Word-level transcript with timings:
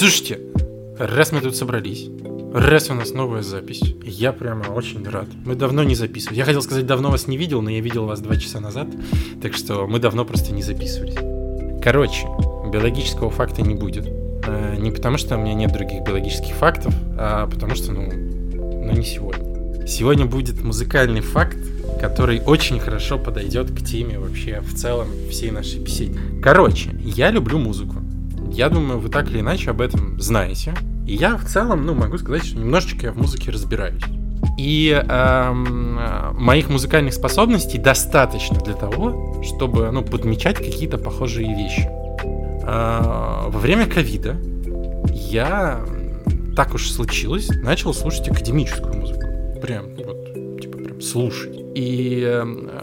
Слушайте, 0.00 0.40
раз 0.98 1.30
мы 1.30 1.42
тут 1.42 1.54
собрались, 1.54 2.08
раз 2.54 2.88
у 2.88 2.94
нас 2.94 3.12
новая 3.12 3.42
запись, 3.42 3.82
я 4.02 4.32
прямо 4.32 4.70
очень 4.70 5.06
рад. 5.06 5.26
Мы 5.44 5.56
давно 5.56 5.82
не 5.82 5.94
записывали. 5.94 6.38
Я 6.38 6.46
хотел 6.46 6.62
сказать, 6.62 6.86
давно 6.86 7.10
вас 7.10 7.26
не 7.26 7.36
видел, 7.36 7.60
но 7.60 7.68
я 7.68 7.80
видел 7.80 8.06
вас 8.06 8.20
два 8.20 8.36
часа 8.36 8.60
назад, 8.60 8.88
так 9.42 9.52
что 9.52 9.86
мы 9.86 9.98
давно 9.98 10.24
просто 10.24 10.54
не 10.54 10.62
записывались. 10.62 11.16
Короче, 11.84 12.26
биологического 12.72 13.28
факта 13.28 13.60
не 13.60 13.74
будет. 13.74 14.06
А, 14.46 14.74
не 14.76 14.90
потому, 14.90 15.18
что 15.18 15.36
у 15.36 15.38
меня 15.38 15.52
нет 15.52 15.70
других 15.70 16.02
биологических 16.02 16.54
фактов, 16.54 16.94
а 17.18 17.46
потому 17.46 17.74
что, 17.74 17.92
ну, 17.92 18.10
ну 18.10 18.92
не 18.92 19.04
сегодня. 19.04 19.86
Сегодня 19.86 20.24
будет 20.24 20.62
музыкальный 20.62 21.20
факт, 21.20 21.58
который 22.00 22.40
очень 22.40 22.80
хорошо 22.80 23.18
подойдет 23.18 23.70
к 23.70 23.84
теме 23.84 24.18
вообще 24.18 24.62
в 24.62 24.74
целом 24.74 25.08
всей 25.28 25.50
нашей 25.50 25.78
беседы. 25.78 26.18
Короче, 26.42 26.88
я 27.04 27.30
люблю 27.30 27.58
музыку. 27.58 27.96
Я 28.60 28.68
думаю, 28.68 29.00
вы 29.00 29.08
так 29.08 29.30
или 29.30 29.40
иначе 29.40 29.70
об 29.70 29.80
этом 29.80 30.20
знаете. 30.20 30.74
И 31.06 31.14
я 31.14 31.38
в 31.38 31.46
целом, 31.46 31.86
ну, 31.86 31.94
могу 31.94 32.18
сказать, 32.18 32.44
что 32.44 32.58
немножечко 32.58 33.06
я 33.06 33.12
в 33.12 33.16
музыке 33.16 33.50
разбираюсь. 33.50 34.02
И 34.58 34.90
эм, 34.90 35.98
моих 36.34 36.68
музыкальных 36.68 37.14
способностей 37.14 37.78
достаточно 37.78 38.60
для 38.60 38.74
того, 38.74 39.42
чтобы 39.42 39.90
ну, 39.90 40.02
подмечать 40.02 40.58
какие-то 40.58 40.98
похожие 40.98 41.56
вещи. 41.56 41.88
Э, 42.66 43.48
во 43.48 43.58
время 43.58 43.86
ковида 43.86 44.36
я, 45.08 45.80
так 46.54 46.74
уж 46.74 46.90
случилось, 46.90 47.48
начал 47.62 47.94
слушать 47.94 48.28
академическую 48.28 48.92
музыку. 48.92 49.22
Прям, 49.62 49.86
вот, 49.96 50.60
типа, 50.60 50.76
прям 50.76 51.00
слушать. 51.00 51.56
И 51.74 52.22
э, 52.26 52.44
и 52.44 52.79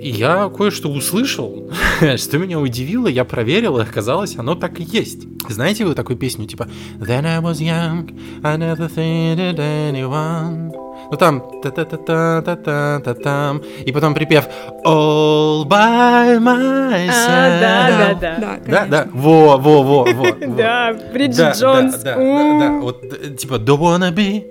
я 0.00 0.48
кое-что 0.48 0.90
услышал, 0.90 1.70
что 2.16 2.38
меня 2.38 2.58
удивило, 2.60 3.08
я 3.08 3.24
проверил, 3.24 3.78
и 3.78 3.82
оказалось, 3.82 4.36
оно 4.36 4.54
так 4.54 4.80
и 4.80 4.84
есть. 4.84 5.26
Знаете 5.48 5.84
вы 5.84 5.94
такую 5.94 6.16
песню, 6.16 6.46
типа 6.46 6.68
Then 6.98 7.26
I 7.26 7.40
was 7.40 7.60
young, 7.60 8.18
I 8.42 8.56
never 8.56 8.88
hated 8.94 9.58
anyone 9.58 10.87
ну 11.10 11.16
там 11.16 11.42
та 11.62 11.70
та 11.70 11.84
та 11.84 11.96
та 11.96 12.42
та 12.42 12.56
та 12.56 13.00
та 13.00 13.14
там 13.14 13.62
и 13.86 13.92
потом 13.92 14.14
припев 14.14 14.44
All 14.84 15.64
by 15.66 16.38
myself. 16.38 17.10
А, 17.10 17.60
да, 17.60 18.14
да, 18.20 18.38
да. 18.38 18.58
Да, 18.66 18.86
да, 18.86 19.08
во, 19.12 19.56
во, 19.56 19.82
во, 19.82 20.04
во. 20.04 20.26
Да, 20.56 20.96
Бриджит 21.12 21.56
Джонс. 21.56 21.96
Да, 22.02 22.16
да, 22.16 22.58
да, 22.58 22.78
вот 22.80 23.00
типа 23.36 23.54
Don't 23.54 23.80
wanna 23.80 24.12
be 24.12 24.44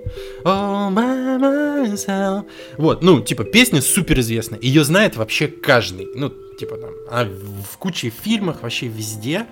all 0.44 0.92
by 0.92 1.38
myself. 1.38 2.44
Вот, 2.76 3.02
ну, 3.02 3.20
типа 3.20 3.44
песня 3.44 3.80
супер 3.80 4.20
известная, 4.20 4.58
ее 4.60 4.84
знает 4.84 5.16
вообще 5.16 5.48
каждый, 5.48 6.08
ну, 6.14 6.32
типа 6.58 6.76
там, 6.76 6.90
а 7.10 7.24
в 7.24 7.78
куче 7.78 8.10
фильмах 8.10 8.62
вообще 8.62 8.88
везде. 8.88 9.46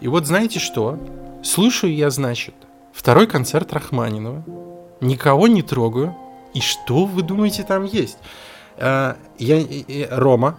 И 0.00 0.08
вот 0.08 0.26
знаете 0.26 0.58
что? 0.58 0.98
Слушаю 1.42 1.94
я, 1.94 2.10
значит, 2.10 2.54
второй 2.92 3.26
концерт 3.26 3.72
Рахманинова, 3.72 4.44
никого 5.00 5.46
не 5.48 5.62
трогаю, 5.62 6.14
и 6.56 6.60
что 6.62 7.04
вы 7.04 7.22
думаете 7.22 7.64
там 7.64 7.84
есть? 7.84 8.16
А, 8.78 9.18
я, 9.38 9.62
Рома, 10.10 10.58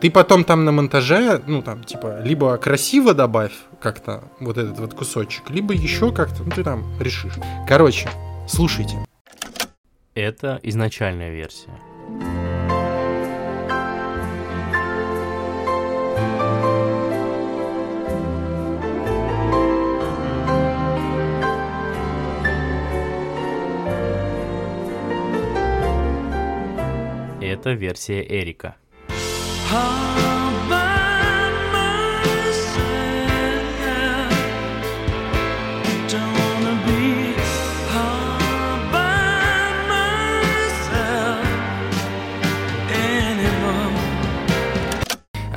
ты 0.00 0.10
потом 0.10 0.42
там 0.42 0.64
на 0.64 0.72
монтаже, 0.72 1.40
ну 1.46 1.62
там, 1.62 1.84
типа, 1.84 2.20
либо 2.22 2.56
красиво 2.58 3.14
добавь 3.14 3.52
как-то 3.80 4.24
вот 4.40 4.58
этот 4.58 4.80
вот 4.80 4.94
кусочек, 4.94 5.48
либо 5.50 5.72
еще 5.72 6.10
как-то, 6.10 6.42
ну 6.42 6.50
ты 6.50 6.64
там 6.64 6.84
решишь. 7.00 7.34
Короче, 7.68 8.10
слушайте. 8.48 8.96
Это 10.14 10.58
изначальная 10.64 11.30
версия. 11.30 11.70
Это 27.46 27.74
версия 27.74 28.22
Эрика. 28.22 28.74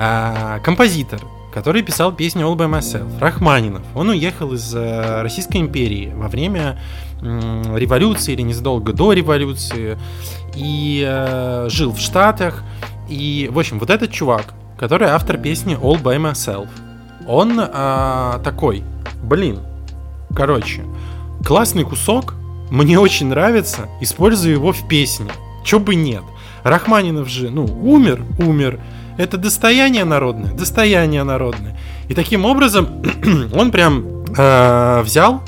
А, 0.01 0.59
композитор, 0.59 1.21
который 1.53 1.81
писал 1.81 2.11
песню 2.11 2.45
All 2.45 2.55
By 2.55 2.69
Myself, 2.69 3.19
Рахманинов. 3.19 3.83
Он 3.95 4.09
уехал 4.09 4.53
из 4.53 4.73
э, 4.73 5.21
Российской 5.21 5.57
империи 5.57 6.13
во 6.15 6.27
время 6.27 6.79
революции 7.21 8.33
или 8.33 8.43
незадолго 8.43 8.93
до 8.93 9.11
революции 9.11 9.97
и 10.55 11.03
э, 11.05 11.67
жил 11.69 11.91
в 11.91 11.99
Штатах. 11.99 12.63
И, 13.09 13.49
в 13.51 13.59
общем, 13.59 13.79
вот 13.79 13.89
этот 13.89 14.11
чувак, 14.11 14.53
который 14.77 15.09
автор 15.09 15.37
песни 15.37 15.77
All 15.77 16.01
By 16.01 16.17
Myself, 16.17 16.69
он 17.27 17.59
э, 17.59 18.39
такой, 18.43 18.83
блин, 19.21 19.59
короче, 20.35 20.83
классный 21.45 21.83
кусок, 21.83 22.35
мне 22.69 22.99
очень 22.99 23.27
нравится, 23.27 23.89
использую 23.99 24.53
его 24.53 24.71
в 24.71 24.87
песне. 24.87 25.31
Чё 25.65 25.79
бы 25.79 25.95
нет. 25.95 26.23
Рахманинов 26.63 27.27
же, 27.27 27.49
ну, 27.49 27.65
умер, 27.65 28.23
умер. 28.39 28.79
Это 29.19 29.37
достояние 29.37 30.05
народное, 30.05 30.53
достояние 30.53 31.23
народное. 31.23 31.77
И 32.07 32.13
таким 32.13 32.45
образом 32.45 33.03
он 33.53 33.69
прям 33.69 34.23
э, 34.37 35.01
взял 35.03 35.41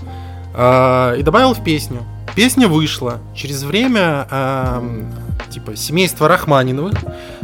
э, 0.54 1.16
и 1.18 1.24
добавил 1.24 1.54
в 1.54 1.64
песню. 1.64 2.00
Песня 2.36 2.68
вышла. 2.68 3.20
Через 3.34 3.64
время, 3.64 4.28
э, 4.30 5.04
типа, 5.52 5.78
семейство 5.78 6.28
Рахманиновых 6.28 6.96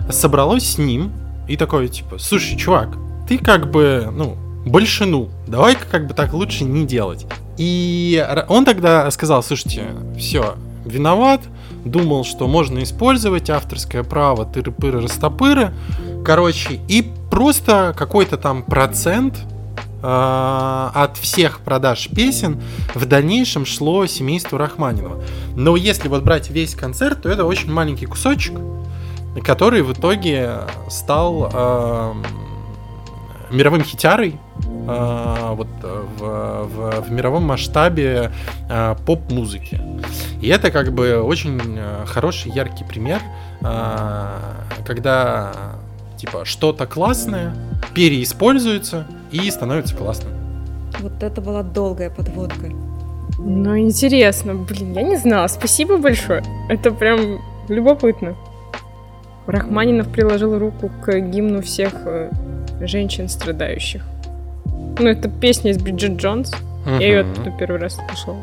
собралось 0.10 0.72
с 0.72 0.78
ним 0.78 1.14
и 1.48 1.56
такое, 1.56 1.88
типа, 1.88 2.18
слушай, 2.18 2.58
чувак, 2.58 2.90
ты 3.26 3.38
как 3.38 3.72
бы, 3.72 4.09
ну, 4.12 4.36
большинул. 4.66 5.30
Давай-ка 5.48 5.86
как 5.90 6.08
бы 6.08 6.14
так 6.14 6.34
лучше 6.34 6.66
не 6.66 6.86
делать. 6.86 7.26
И 7.56 8.22
он 8.50 8.66
тогда 8.66 9.09
сказал, 9.12 9.42
слушайте, 9.44 9.86
все, 10.18 10.56
виноват, 10.84 11.40
думал, 11.86 12.24
что 12.26 12.48
можно 12.48 12.84
использовать 12.84 13.50
авторское 13.50 14.04
право, 14.04 14.44
тыры-пыры, 14.44 15.02
растопыры, 15.02 15.74
короче, 16.25 16.79
и 16.88 17.11
просто 17.29 17.94
какой-то 17.97 18.38
там 18.38 18.63
процент 18.63 19.35
Э, 20.03 20.89
от 20.94 21.17
всех 21.17 21.61
продаж 21.61 22.07
песен 22.09 22.61
в 22.94 23.05
дальнейшем 23.05 23.66
шло 23.66 24.05
семейству 24.05 24.57
Рахманинова. 24.57 25.23
Но 25.55 25.75
если 25.75 26.07
вот 26.07 26.23
брать 26.23 26.51
весь 26.51 26.75
концерт, 26.75 27.23
то 27.23 27.29
это 27.29 27.45
очень 27.45 27.72
маленький 27.72 28.05
кусочек, 28.05 28.59
который 29.44 29.81
в 29.81 29.94
итоге 29.94 30.59
стал 30.88 31.50
э, 31.51 32.13
мировым 33.49 33.84
хитярой 33.84 34.35
э, 34.63 35.51
вот 35.55 35.67
в, 35.81 36.19
в, 36.19 37.01
в 37.01 37.11
мировом 37.11 37.44
масштабе 37.44 38.31
э, 38.69 38.95
поп-музыки. 39.03 39.81
И 40.41 40.47
это 40.47 40.69
как 40.69 40.94
бы 40.94 41.22
очень 41.23 41.59
э, 41.75 42.05
хороший, 42.05 42.51
яркий 42.51 42.84
пример, 42.84 43.19
э, 43.61 44.28
когда 44.85 45.53
типа 46.17 46.45
что-то 46.45 46.85
классное 46.85 47.53
переиспользуется 47.94 49.07
и 49.31 49.50
становится 49.50 49.95
классным. 49.95 50.33
Вот 51.00 51.22
это 51.22 51.41
была 51.41 51.63
долгая 51.63 52.09
подводка. 52.09 52.72
Ну, 53.40 53.78
интересно. 53.78 54.55
Блин, 54.55 54.93
я 54.93 55.03
не 55.03 55.17
знала. 55.17 55.47
Спасибо 55.47 55.97
большое. 55.97 56.43
Это 56.69 56.91
прям 56.91 57.40
любопытно. 57.69 58.35
Рахманинов 59.46 60.09
приложил 60.09 60.58
руку 60.58 60.91
к 61.03 61.19
гимну 61.19 61.61
всех 61.61 61.93
э, 62.05 62.31
женщин 62.81 63.29
страдающих. 63.29 64.03
Ну, 64.99 65.08
это 65.08 65.29
песня 65.29 65.72
из 65.72 65.78
Бриджит 65.78 66.17
Джонс. 66.17 66.52
Угу. 66.85 66.96
Я 66.96 67.08
ее 67.08 67.20
оттуда 67.22 67.52
первый 67.58 67.79
раз 67.79 67.96
слышал. 67.96 68.37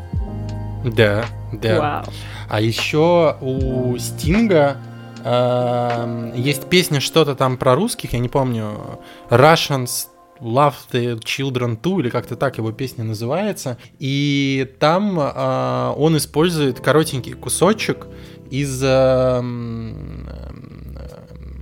Да, 0.85 1.25
да. 1.51 1.79
Вау. 1.79 2.13
А 2.47 2.61
еще 2.61 3.35
у 3.41 3.97
Стинга 3.97 4.77
есть 5.25 6.69
песня 6.69 6.99
что-то 6.99 7.35
там 7.35 7.57
про 7.57 7.75
русских, 7.75 8.13
я 8.13 8.19
не 8.19 8.29
помню. 8.29 8.99
Russians 9.29 10.07
Love 10.39 10.75
the 10.91 11.19
Children 11.19 11.79
2, 11.81 11.99
или 12.01 12.09
как-то 12.09 12.35
так 12.35 12.57
его 12.57 12.71
песня 12.71 13.03
называется. 13.03 13.77
И 13.99 14.71
там 14.79 15.19
э, 15.19 15.93
он 15.97 16.17
использует 16.17 16.79
коротенький 16.79 17.33
кусочек 17.33 18.07
из 18.49 18.83
э, 18.83 18.87
э, 18.87 19.41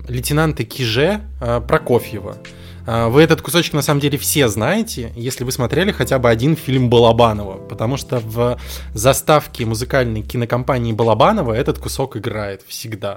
лейтенанта 0.07 0.63
Киже 0.63 1.21
э, 1.39 1.61
Прокофьева. 1.61 2.37
Э, 2.85 3.07
вы 3.07 3.21
этот 3.21 3.41
кусочек 3.41 3.73
на 3.73 3.81
самом 3.81 3.99
деле 3.99 4.17
все 4.17 4.47
знаете, 4.47 5.11
если 5.15 5.43
вы 5.43 5.51
смотрели 5.51 5.91
хотя 5.91 6.19
бы 6.19 6.29
один 6.29 6.55
фильм 6.55 6.89
Балабанова, 6.89 7.57
потому 7.57 7.97
что 7.97 8.19
в 8.19 8.59
заставке 8.93 9.65
музыкальной 9.65 10.21
кинокомпании 10.21 10.93
Балабанова 10.93 11.53
этот 11.53 11.79
кусок 11.79 12.17
играет 12.17 12.63
всегда. 12.67 13.15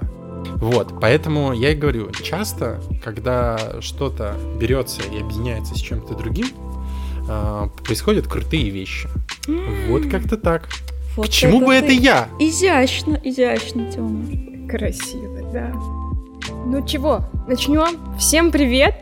Вот, 0.55 0.99
поэтому 1.01 1.53
я 1.53 1.71
и 1.71 1.75
говорю, 1.75 2.11
часто, 2.23 2.79
когда 3.03 3.81
что-то 3.81 4.35
берется 4.59 5.01
и 5.01 5.19
объединяется 5.19 5.75
с 5.75 5.79
чем-то 5.79 6.13
другим, 6.15 6.47
а, 7.29 7.69
происходят 7.83 8.27
крутые 8.27 8.69
вещи. 8.69 9.09
Вот 9.89 10.09
как-то 10.09 10.37
так. 10.37 10.69
Вот 11.15 11.27
К 11.27 11.31
чему 11.31 11.65
бы 11.65 11.73
это 11.73 11.91
я? 11.91 12.29
Изящно, 12.39 13.19
изящно, 13.23 13.91
Тёма. 13.91 14.25
Красиво, 14.69 15.41
да. 15.51 15.71
Ну 16.65 16.85
чего, 16.85 17.21
начнем? 17.47 18.17
Всем 18.17 18.51
привет! 18.51 18.95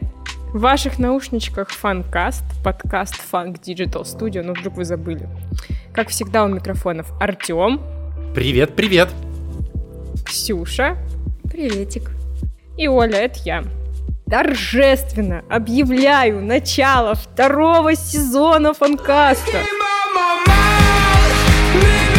В 0.55 0.59
ваших 0.59 0.99
наушничках 0.99 1.69
фанкаст, 1.69 2.45
подкаст 2.63 3.15
Funk 3.29 3.59
Digital 3.61 4.03
Studio, 4.03 4.41
ну 4.41 4.53
вдруг 4.53 4.77
вы 4.77 4.85
забыли. 4.85 5.27
Как 5.93 6.07
всегда 6.07 6.45
у 6.45 6.47
микрофонов 6.47 7.11
Артем, 7.19 7.81
Привет, 8.33 8.73
привет. 8.73 9.09
Ксюша 10.25 10.95
Приветик. 11.51 12.11
и 12.77 12.87
Оля, 12.87 13.17
это 13.17 13.37
я. 13.43 13.65
Торжественно 14.29 15.43
объявляю 15.49 16.41
начало 16.41 17.15
второго 17.15 17.93
сезона 17.93 18.73
фанкаста. 18.73 19.57
Some 21.75 22.14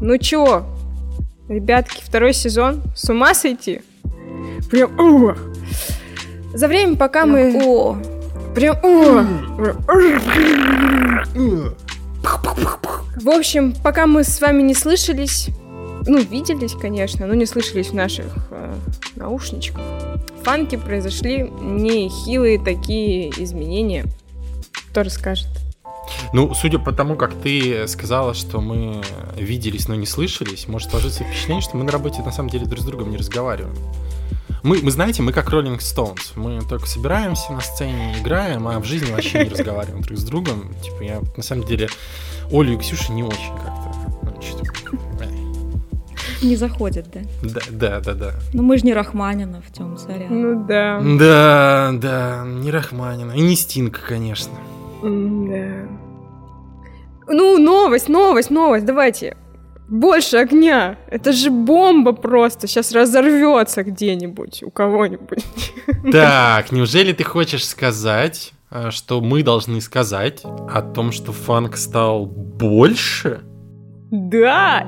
Ну 0.00 0.16
чё, 0.16 0.64
ребятки, 1.48 2.02
второй 2.02 2.32
сезон? 2.32 2.82
С 2.96 3.10
ума 3.10 3.34
сойти? 3.34 3.82
Прям 4.70 4.98
ух! 4.98 5.36
За 6.54 6.68
время, 6.68 6.96
пока 6.96 7.26
мы... 7.26 7.62
О, 7.62 7.98
Прям 8.54 8.76
ух! 8.82 9.26
В 13.16 13.28
общем, 13.28 13.74
пока 13.84 14.06
мы 14.06 14.24
с 14.24 14.40
вами 14.40 14.62
не 14.62 14.74
слышались, 14.74 15.48
ну, 16.06 16.18
виделись, 16.18 16.72
конечно, 16.72 17.26
но 17.26 17.34
не 17.34 17.44
слышались 17.44 17.88
в 17.88 17.94
наших 17.94 18.26
э, 18.50 18.74
наушничках, 19.16 19.82
в 20.40 20.44
фанке 20.44 20.78
произошли 20.78 21.50
нехилые 21.60 22.58
такие 22.58 23.30
изменения. 23.30 24.06
Кто 24.90 25.02
расскажет? 25.02 25.48
Ну, 26.32 26.54
судя 26.54 26.78
по 26.78 26.92
тому, 26.92 27.16
как 27.16 27.34
ты 27.34 27.86
сказала, 27.88 28.34
что 28.34 28.60
мы 28.60 29.02
виделись, 29.36 29.88
но 29.88 29.94
не 29.94 30.06
слышались, 30.06 30.68
может 30.68 30.90
сложиться 30.90 31.24
впечатление, 31.24 31.62
что 31.62 31.76
мы 31.76 31.84
на 31.84 31.92
работе 31.92 32.22
на 32.22 32.32
самом 32.32 32.50
деле 32.50 32.66
друг 32.66 32.80
с 32.80 32.84
другом 32.84 33.10
не 33.10 33.16
разговариваем. 33.16 33.76
Мы, 34.62 34.80
мы 34.82 34.90
знаете, 34.90 35.22
мы 35.22 35.32
как 35.32 35.48
Rolling 35.48 35.78
Stones. 35.78 36.32
Мы 36.36 36.60
только 36.68 36.86
собираемся 36.86 37.52
на 37.52 37.60
сцене, 37.60 38.14
играем, 38.20 38.68
а 38.68 38.78
в 38.78 38.84
жизни 38.84 39.10
вообще 39.10 39.44
не 39.44 39.50
разговариваем 39.50 40.02
друг 40.02 40.18
с 40.18 40.24
другом. 40.24 40.74
Типа, 40.82 41.02
я 41.02 41.20
на 41.36 41.42
самом 41.42 41.64
деле 41.64 41.88
Олю 42.52 42.74
и 42.74 42.76
Ксюшу 42.76 43.14
не 43.14 43.22
очень 43.22 43.56
как-то. 43.56 43.90
ну, 44.22 44.30
не 46.42 46.56
заходит, 46.56 47.06
да? 47.12 47.20
Да, 47.42 47.60
да, 47.70 48.00
да, 48.00 48.14
да. 48.14 48.32
Ну 48.52 48.62
мы 48.62 48.78
же 48.78 48.86
не 48.86 48.94
Рахманинов, 48.94 49.64
Тём, 49.72 49.98
сорян. 49.98 50.28
Ну 50.30 50.66
да. 50.66 51.00
Да, 51.00 51.90
да, 51.94 52.44
не 52.46 52.70
Рахманина. 52.70 53.32
И 53.32 53.40
не 53.40 53.56
Стинг, 53.56 54.00
конечно. 54.06 54.54
Да. 55.02 55.88
Ну, 57.32 57.58
новость, 57.58 58.08
новость, 58.08 58.50
новость, 58.50 58.84
давайте. 58.84 59.36
Больше 59.88 60.36
огня. 60.36 60.98
Это 61.08 61.32
же 61.32 61.50
бомба 61.50 62.12
просто. 62.12 62.66
Сейчас 62.66 62.92
разорвется 62.92 63.82
где-нибудь 63.82 64.62
у 64.64 64.70
кого-нибудь. 64.70 65.44
Так, 66.12 66.72
неужели 66.72 67.12
ты 67.12 67.24
хочешь 67.24 67.66
сказать, 67.66 68.52
э, 68.70 68.90
что 68.90 69.20
мы 69.20 69.42
должны 69.42 69.80
сказать 69.80 70.42
о 70.44 70.82
том, 70.82 71.12
что 71.12 71.32
фанк 71.32 71.76
стал 71.76 72.26
больше? 72.26 73.40
Да! 74.10 74.86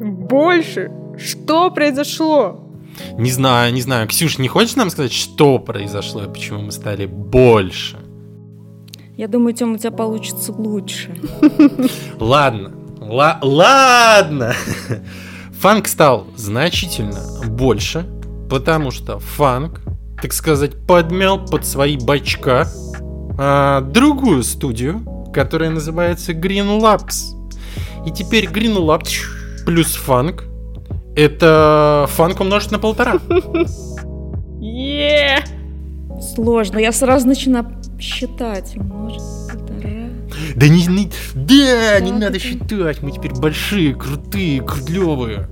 Больше! 0.00 0.90
Что 1.18 1.70
произошло? 1.70 2.72
Не 3.18 3.30
знаю, 3.30 3.72
не 3.72 3.82
знаю. 3.82 4.08
Ксюш, 4.08 4.38
не 4.38 4.48
хочешь 4.48 4.76
нам 4.76 4.90
сказать, 4.90 5.12
что 5.12 5.58
произошло 5.58 6.24
и 6.24 6.28
почему 6.28 6.62
мы 6.62 6.72
стали 6.72 7.06
больше? 7.06 8.01
Я 9.22 9.28
думаю, 9.28 9.54
Тём, 9.54 9.74
у 9.74 9.78
тебя 9.78 9.92
получится 9.92 10.50
лучше. 10.50 11.14
Ладно, 12.18 12.72
ла- 12.98 13.38
ладно. 13.40 14.52
Фанк 15.60 15.86
стал 15.86 16.26
значительно 16.36 17.20
больше, 17.46 18.04
потому 18.50 18.90
что 18.90 19.20
фанк, 19.20 19.80
так 20.20 20.32
сказать, 20.32 20.72
подмял 20.88 21.38
под 21.38 21.64
свои 21.64 21.96
бачка 21.96 22.66
а, 23.38 23.82
другую 23.82 24.42
студию, 24.42 25.02
которая 25.32 25.70
называется 25.70 26.32
Green 26.32 26.80
Labs. 26.80 27.22
И 28.04 28.10
теперь 28.10 28.46
Green 28.46 28.76
Labs 28.76 29.08
плюс 29.64 29.94
фанк 29.94 30.46
это 31.14 32.06
фанк 32.08 32.40
умножить 32.40 32.72
на 32.72 32.80
полтора. 32.80 33.20
Е! 34.60 35.44
Сложно. 36.34 36.78
Я 36.78 36.92
сразу 36.92 37.26
начинаю 37.26 37.81
считать. 38.02 38.76
Может, 38.76 39.22
полтора. 39.50 40.10
Да 40.56 40.68
не, 40.68 40.86
не- 40.86 41.10
да, 41.34 42.00
не 42.00 42.10
Так 42.10 42.20
надо 42.20 42.38
считать, 42.38 43.02
мы 43.02 43.12
теперь 43.12 43.32
большие, 43.32 43.94
крутые, 43.94 44.62
крылевые. 44.62 45.48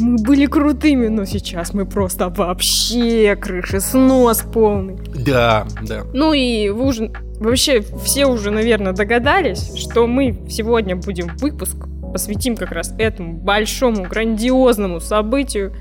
Мы 0.00 0.16
были 0.22 0.46
крутыми, 0.46 1.08
но 1.08 1.24
сейчас 1.24 1.74
мы 1.74 1.84
просто 1.84 2.28
вообще 2.28 3.34
крыши 3.34 3.80
снос 3.80 4.42
полный. 4.42 4.96
Да, 5.26 5.66
да. 5.82 6.04
Ну 6.14 6.32
и 6.32 6.68
вы 6.68 6.86
уже, 6.86 7.12
вообще 7.40 7.82
все 8.04 8.26
уже, 8.26 8.52
наверное, 8.52 8.92
догадались, 8.92 9.74
что 9.76 10.06
мы 10.06 10.38
сегодня 10.48 10.94
будем 10.94 11.36
выпуск 11.38 11.76
посвятим 12.12 12.56
как 12.56 12.70
раз 12.70 12.94
этому 12.96 13.34
большому, 13.34 14.04
грандиозному 14.04 15.00
событию 15.00 15.74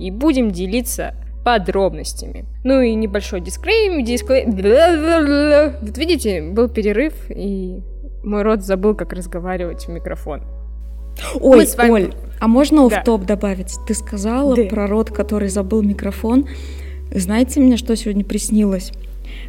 и 0.00 0.10
будем 0.10 0.50
делиться 0.50 1.14
подробностями. 1.44 2.44
Ну 2.64 2.80
и 2.80 2.94
небольшой 2.94 3.40
дисклейм, 3.40 4.04
дисклейм. 4.04 4.50
Вот 5.82 5.96
видите, 5.98 6.42
был 6.42 6.68
перерыв, 6.68 7.14
и 7.30 7.80
мой 8.24 8.42
рот 8.42 8.62
забыл, 8.62 8.94
как 8.94 9.12
разговаривать 9.12 9.86
в 9.86 9.90
микрофон. 9.90 10.42
Ой, 11.40 11.58
Мы 11.58 11.66
с 11.66 11.76
вами- 11.76 11.90
Оль, 11.90 12.12
а 12.40 12.46
можно 12.48 12.88
Да. 12.88 13.00
в 13.00 13.04
топ 13.04 13.24
добавить? 13.24 13.74
Ты 13.86 13.94
сказала 13.94 14.54
Да. 14.56 14.62
про 14.64 14.86
рот, 14.86 15.10
который 15.10 15.48
забыл 15.48 15.82
микрофон. 15.82 16.46
Знаете 17.12 17.60
мне, 17.60 17.76
что 17.76 17.96
сегодня 17.96 18.24
приснилось? 18.24 18.92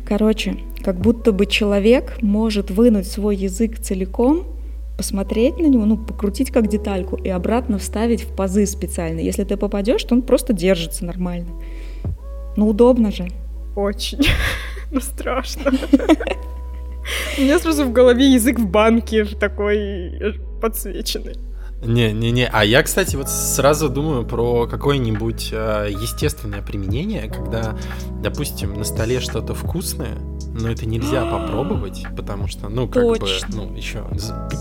Короче, 0.08 0.58
как 0.84 0.96
будто 1.00 1.32
бы 1.32 1.46
человек 1.46 2.18
может 2.22 2.72
вынуть 2.72 3.08
свой 3.08 3.36
язык 3.36 3.80
целиком, 3.80 4.44
посмотреть 5.00 5.58
на 5.58 5.68
него, 5.68 5.86
ну, 5.86 5.96
покрутить 5.96 6.52
как 6.52 6.68
детальку 6.68 7.16
и 7.16 7.30
обратно 7.30 7.78
вставить 7.78 8.24
в 8.24 8.36
пазы 8.36 8.66
специально. 8.66 9.22
Если 9.22 9.46
ты 9.46 9.56
попадешь, 9.56 10.04
то 10.04 10.14
он 10.14 10.22
просто 10.22 10.52
держится 10.52 11.06
нормально. 11.06 11.48
Ну, 12.58 12.68
удобно 12.68 13.10
же. 13.10 13.30
Очень. 13.76 14.20
Ну, 14.92 15.00
страшно. 15.02 15.72
У 17.38 17.42
меня 17.42 17.60
сразу 17.60 17.86
в 17.86 17.94
голове 17.94 18.34
язык 18.34 18.58
в 18.58 18.66
банке 18.66 19.24
такой 19.24 20.34
подсвеченный. 20.60 21.36
Не-не-не, 21.82 22.50
а 22.52 22.66
я, 22.66 22.84
кстати, 22.84 23.16
вот 23.16 23.30
сразу 23.30 23.90
думаю 23.90 24.26
про 24.26 24.68
какое-нибудь 24.68 25.50
э, 25.54 25.88
естественное 25.92 26.62
применение, 26.62 27.30
когда, 27.30 27.78
допустим, 28.22 28.74
на 28.74 28.84
столе 28.84 29.22
что-то 29.22 29.56
вкусное, 29.56 30.18
но 30.54 30.70
это 30.70 30.86
нельзя 30.86 31.24
попробовать, 31.32 32.06
потому 32.18 32.48
что, 32.48 32.68
ну, 32.68 32.88
как 32.88 33.20
Точно. 33.20 33.48
бы, 33.48 33.56
ну, 33.56 33.76
еще 33.76 34.06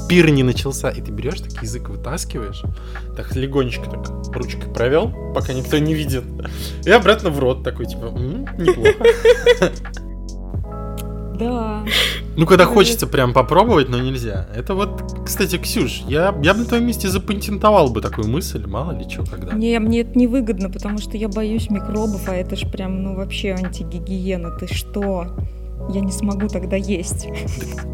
пир 0.09 0.31
не 0.31 0.45
начался, 0.45 0.91
и 0.91 1.01
ты 1.03 1.11
берешь, 1.11 1.41
так 1.41 1.61
язык 1.61 1.89
вытаскиваешь, 1.89 2.63
так 3.17 3.35
легонечко 3.35 3.91
так 3.91 4.09
ручкой 4.35 4.73
провел, 4.73 5.13
пока 5.35 5.53
никто 5.53 5.79
не 5.79 5.95
видит, 5.95 6.25
и 6.85 6.91
обратно 6.91 7.31
в 7.31 7.39
рот 7.41 7.65
такой, 7.65 7.87
типа, 7.87 8.05
«М, 8.07 8.47
неплохо. 8.59 9.05
Да. 11.39 11.85
Ну, 12.37 12.47
когда 12.47 12.67
хочется 12.67 13.07
прям 13.07 13.33
попробовать, 13.33 13.89
но 13.89 13.99
нельзя. 13.99 14.49
Это 14.55 14.75
вот, 14.75 15.03
кстати, 15.25 15.59
Ксюш, 15.59 16.03
я, 16.09 16.35
я 16.43 16.55
бы 16.55 16.61
на 16.61 16.65
твоем 16.65 16.87
месте 16.87 17.09
запатентовал 17.09 17.91
бы 17.91 18.01
такую 18.01 18.29
мысль, 18.29 18.65
мало 18.67 18.93
ли 18.93 19.09
что, 19.09 19.25
когда. 19.25 19.53
Не, 19.53 19.79
мне 19.79 20.01
это 20.01 20.19
невыгодно, 20.19 20.71
потому 20.71 20.99
что 20.99 21.17
я 21.17 21.29
боюсь 21.29 21.69
микробов, 21.71 22.29
а 22.29 22.35
это 22.35 22.57
ж 22.57 22.71
прям, 22.71 23.03
ну, 23.03 23.15
вообще 23.17 23.51
антигигиена. 23.53 24.51
Ты 24.59 24.73
что? 24.73 25.27
Я 25.91 26.01
не 26.01 26.13
смогу 26.13 26.49
тогда 26.49 26.77
есть. 26.77 27.29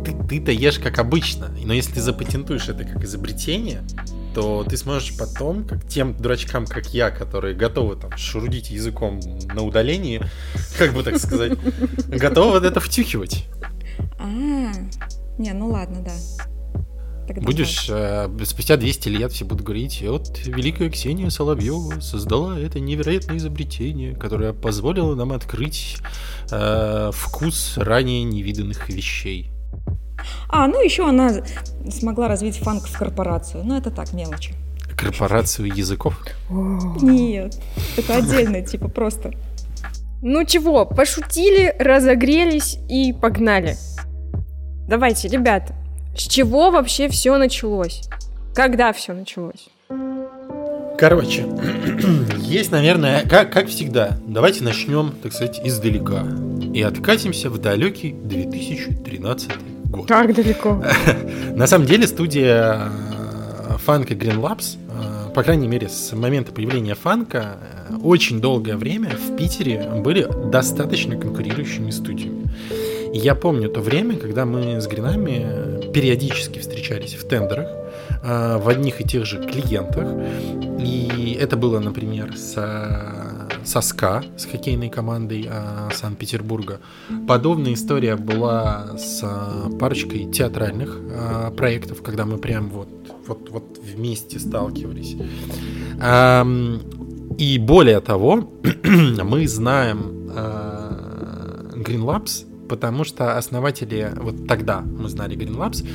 Ты, 0.05 0.13
ты-то 0.29 0.53
ешь 0.53 0.79
как 0.79 0.99
обычно, 0.99 1.51
но 1.65 1.73
если 1.73 1.93
ты 1.93 2.01
запатентуешь 2.01 2.69
это 2.69 2.85
как 2.85 3.05
изобретение, 3.05 3.83
то 4.35 4.65
ты 4.65 4.77
сможешь 4.77 5.17
потом, 5.17 5.65
как 5.65 5.87
тем 5.87 6.17
дурачкам, 6.17 6.67
как 6.67 6.93
я, 6.93 7.11
которые 7.11 7.55
готовы 7.55 7.97
там 7.97 8.17
шурудить 8.17 8.71
языком 8.71 9.21
на 9.55 9.63
удалении, 9.63 10.23
как 10.77 10.93
бы 10.93 11.03
так 11.03 11.19
сказать, 11.19 11.59
готовы 12.09 12.53
вот 12.53 12.65
это 12.65 12.81
втюхивать. 12.81 13.47
А, 14.19 14.73
Не, 15.39 15.53
ну 15.53 15.69
ладно, 15.69 16.05
да. 16.05 16.13
Тогда 17.27 17.41
Будешь 17.43 17.89
э, 17.89 18.29
спустя 18.45 18.77
200 18.77 19.09
лет 19.09 19.33
все 19.33 19.47
будут 19.47 19.65
говорить, 19.65 20.05
вот 20.07 20.41
великая 20.45 20.91
Ксения 20.91 21.31
Соловьева 21.31 22.01
создала 22.01 22.59
это 22.59 22.81
невероятное 22.81 23.39
изобретение, 23.39 24.15
которое 24.15 24.53
позволило 24.53 25.15
нам 25.15 25.33
открыть 25.33 25.97
э, 26.51 27.11
вкус 27.15 27.79
ранее 27.79 28.25
невиданных 28.25 28.91
вещей. 28.91 29.54
А, 30.49 30.67
ну 30.67 30.83
еще 30.83 31.09
она 31.09 31.31
смогла 31.91 32.29
развить 32.29 32.57
фанк 32.57 32.87
в 32.87 32.99
корпорацию. 32.99 33.65
Ну, 33.65 33.77
это 33.77 33.91
так, 33.91 34.13
мелочи. 34.13 34.55
Корпорацию 34.97 35.69
языков. 35.75 36.25
Нет, 36.51 37.59
это 37.97 38.17
отдельно, 38.17 38.63
типа 38.63 38.89
просто. 38.89 39.33
Ну 40.23 40.45
чего, 40.45 40.87
пошутили, 40.87 41.75
разогрелись 41.79 42.79
и 42.89 43.13
погнали. 43.13 43.77
Давайте, 44.89 45.29
ребята, 45.29 45.75
с 46.17 46.23
чего 46.23 46.71
вообще 46.71 47.09
все 47.09 47.37
началось? 47.37 48.03
Когда 48.55 48.93
все 48.93 49.13
началось? 49.13 49.69
Короче, 50.97 51.45
есть, 52.39 52.71
наверное, 52.71 53.27
как, 53.29 53.53
как 53.53 53.67
всегда, 53.67 54.17
давайте 54.27 54.63
начнем, 54.63 55.13
так 55.23 55.33
сказать, 55.33 55.61
издалека. 55.65 56.25
И 56.73 56.81
откатимся 56.83 57.51
в 57.51 57.59
далекий 57.59 58.13
2013 58.13 59.51
год. 59.97 60.09
Так 60.09 60.35
далеко. 60.35 60.83
На 61.55 61.67
самом 61.67 61.87
деле 61.87 62.07
студия 62.07 62.91
э, 63.69 63.77
фанка 63.79 64.15
Green 64.15 64.41
Labs, 64.41 64.77
э, 64.89 65.33
по 65.35 65.43
крайней 65.43 65.69
мере, 65.69 65.89
с 65.89 66.13
момента 66.13 66.53
появления 66.53 66.95
фанка, 66.95 67.57
э, 67.91 67.97
очень 68.03 68.41
долгое 68.41 68.77
время 68.77 69.11
в 69.11 69.37
Питере 69.37 69.89
были 70.05 70.29
достаточно 70.51 71.17
конкурирующими 71.17 71.91
студиями. 71.91 72.45
И 73.15 73.19
я 73.19 73.37
помню 73.37 73.69
то 73.69 73.81
время, 73.81 74.17
когда 74.17 74.45
мы 74.45 74.81
с 74.81 74.89
Гринами 74.89 75.93
периодически 75.93 76.59
встречались 76.59 77.15
в 77.15 77.29
тендерах, 77.29 77.69
э, 78.25 78.59
в 78.59 78.69
одних 78.69 79.01
и 79.01 79.05
тех 79.05 79.25
же 79.25 79.39
клиентах. 79.39 80.09
И 80.81 81.39
это 81.41 81.57
было, 81.57 81.79
например, 81.79 82.37
со, 82.37 83.44
со 83.65 83.81
СКА, 83.81 84.23
с 84.37 84.45
хоккейной 84.45 84.91
командой 84.91 85.49
э, 85.51 85.89
Санкт-Петербурга. 85.93 86.81
Подобная 87.27 87.75
история 87.75 88.17
была 88.17 88.97
с 88.97 89.21
э, 89.23 89.79
парочкой 89.79 90.31
театральных 90.31 90.99
э, 91.01 91.51
проектов, 91.57 92.03
когда 92.03 92.27
мы 92.27 92.39
прям 92.39 92.69
вот, 92.69 92.89
вот, 93.27 93.51
вот 93.51 93.79
вместе 93.79 94.39
сталкивались. 94.39 95.17
Эм, 96.01 96.81
и 97.39 97.59
более 97.59 98.01
того, 98.01 98.51
мы 98.85 99.49
знаем 99.49 100.31
э, 100.35 101.73
Green 101.77 102.05
Labs, 102.05 102.47
потому 102.69 103.05
что 103.05 103.37
основатели, 103.37 104.13
вот 104.17 104.47
тогда 104.47 104.81
мы 104.81 105.09
знали 105.09 105.37
Green 105.37 105.57
Labs, 105.57 105.87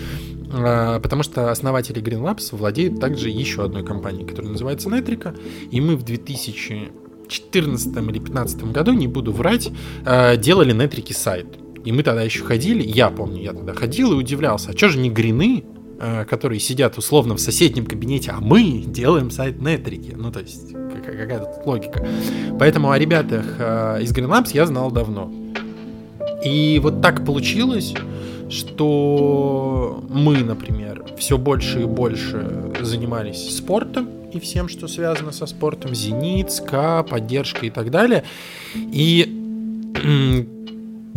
потому 1.01 1.21
что 1.21 1.51
основатели 1.51 2.01
Green 2.01 2.23
Labs 2.23 2.55
владеют 2.55 2.99
также 2.99 3.29
еще 3.29 3.65
одной 3.65 3.85
компанией, 3.85 4.25
которая 4.25 4.51
называется 4.51 4.89
Netrica, 4.89 5.39
и 5.69 5.79
мы 5.79 5.95
в 5.95 6.03
2014 7.29 7.87
или 7.87 8.19
2015 8.19 8.63
году, 8.71 8.93
не 8.93 9.07
буду 9.07 9.31
врать, 9.31 9.69
э, 10.05 10.37
делали 10.37 10.73
Нетрики 10.73 11.13
сайт. 11.13 11.45
И 11.85 11.91
мы 11.91 12.03
тогда 12.03 12.23
еще 12.23 12.43
ходили, 12.43 12.83
я 12.83 13.09
помню, 13.09 13.41
я 13.41 13.53
тогда 13.53 13.73
ходил 13.73 14.11
и 14.11 14.15
удивлялся, 14.15 14.71
а 14.71 14.77
что 14.77 14.89
же 14.89 14.97
не 14.99 15.09
грины, 15.09 15.63
э, 15.99 16.25
которые 16.25 16.59
сидят 16.59 16.97
условно 16.97 17.35
в 17.35 17.39
соседнем 17.39 17.85
кабинете, 17.85 18.31
а 18.31 18.39
мы 18.41 18.83
делаем 18.85 19.31
сайт 19.31 19.61
Нетрики. 19.61 20.13
Ну, 20.17 20.31
то 20.31 20.39
есть, 20.39 20.73
какая- 21.05 21.39
тут 21.39 21.65
логика. 21.65 22.05
Поэтому 22.59 22.91
о 22.91 22.97
ребятах 22.99 23.45
э, 23.59 23.99
из 24.01 24.11
Green 24.11 24.27
Labs 24.29 24.51
я 24.53 24.65
знал 24.65 24.91
давно. 24.91 25.31
И 26.43 26.79
вот 26.81 27.01
так 27.01 27.25
получилось, 27.25 27.93
что 28.49 30.03
мы, 30.09 30.37
например, 30.37 31.05
все 31.17 31.37
больше 31.37 31.81
и 31.81 31.85
больше 31.85 32.71
занимались 32.81 33.55
спортом 33.57 34.07
и 34.33 34.39
всем, 34.39 34.69
что 34.69 34.87
связано 34.87 35.31
со 35.31 35.45
спортом, 35.45 35.95
зенит, 35.95 36.51
СКА, 36.51 37.03
поддержка 37.03 37.65
и 37.65 37.69
так 37.69 37.91
далее. 37.91 38.23
И 38.75 39.35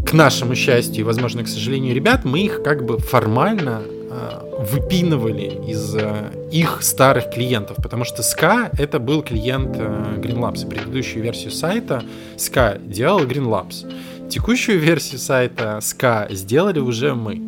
к 0.06 0.12
нашему 0.12 0.54
счастью 0.54 1.06
возможно, 1.06 1.44
к 1.44 1.48
сожалению, 1.48 1.94
ребят, 1.94 2.24
мы 2.24 2.40
их 2.40 2.62
как 2.62 2.84
бы 2.84 2.98
формально 2.98 3.82
э, 3.84 4.64
выпинывали 4.70 5.70
из 5.70 5.94
э, 5.94 6.48
их 6.50 6.82
старых 6.82 7.30
клиентов, 7.30 7.76
потому 7.82 8.04
что 8.04 8.22
СКА 8.22 8.70
это 8.78 8.98
был 8.98 9.22
клиент 9.22 9.76
э, 9.76 10.16
Green 10.18 10.38
Labs, 10.38 10.64
и 10.64 10.68
предыдущую 10.68 11.22
версию 11.22 11.52
сайта 11.52 12.02
СКА 12.36 12.78
делал 12.78 13.20
Green 13.20 13.46
Labs. 13.46 13.86
Текущую 14.32 14.78
версию 14.80 15.18
сайта 15.18 15.78
СКА 15.82 16.34
сделали 16.34 16.78
уже 16.78 17.14
мы. 17.14 17.38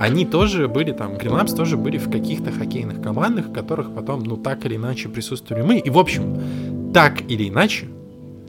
Они 0.00 0.24
тоже 0.24 0.66
были 0.66 0.92
там, 0.92 1.12
Labs 1.12 1.54
тоже 1.54 1.76
были 1.76 1.98
в 1.98 2.10
каких-то 2.10 2.50
хоккейных 2.50 3.02
командах, 3.02 3.48
в 3.48 3.52
которых 3.52 3.94
потом, 3.94 4.22
ну, 4.22 4.38
так 4.38 4.64
или 4.64 4.76
иначе 4.76 5.10
присутствовали 5.10 5.62
мы. 5.62 5.78
И, 5.78 5.90
в 5.90 5.98
общем, 5.98 6.90
так 6.94 7.20
или 7.30 7.50
иначе, 7.50 7.86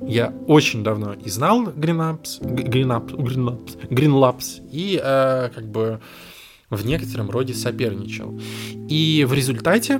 я 0.01 0.33
очень 0.47 0.81
давно 0.81 1.13
и 1.13 1.29
знал 1.29 1.63
Green 1.63 1.97
Labs, 1.97 2.39
Г- 2.39 2.63
Green 2.63 2.87
Labs, 2.87 3.15
Green 3.17 3.43
Labs, 3.45 3.89
Green 3.89 4.13
Labs 4.13 4.61
и 4.71 4.97
э, 5.03 5.49
как 5.53 5.69
бы 5.69 5.99
в 6.69 6.85
некотором 6.85 7.29
роде 7.29 7.53
соперничал. 7.53 8.39
И 8.87 9.25
в 9.27 9.33
результате 9.33 9.99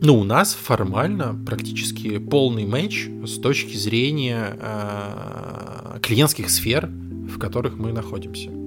ну, 0.00 0.20
у 0.20 0.22
нас 0.22 0.54
формально 0.54 1.36
практически 1.44 2.18
полный 2.18 2.66
матч 2.66 3.08
с 3.26 3.36
точки 3.40 3.76
зрения 3.76 4.56
э, 4.60 5.98
клиентских 6.00 6.50
сфер, 6.50 6.86
в 6.86 7.36
которых 7.40 7.76
мы 7.78 7.90
находимся. 7.90 8.57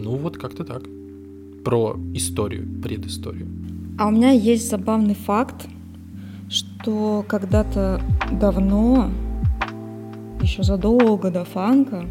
Ну, 0.00 0.16
вот 0.16 0.38
как-то 0.38 0.64
так. 0.64 0.82
Про 1.64 1.96
историю, 2.14 2.68
предысторию. 2.80 3.48
А 3.98 4.06
у 4.06 4.10
меня 4.12 4.30
есть 4.30 4.70
забавный 4.70 5.16
факт, 5.16 5.66
что 6.48 7.24
когда-то 7.26 8.00
давно, 8.30 9.10
еще 10.40 10.62
задолго 10.62 11.32
до 11.32 11.44
фанка, 11.44 12.06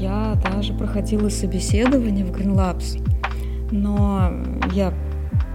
я 0.00 0.40
даже 0.42 0.72
проходила 0.72 1.28
собеседование 1.28 2.24
в 2.24 2.30
Green 2.30 2.54
Labs, 2.54 2.98
но 3.70 4.30
я 4.72 4.94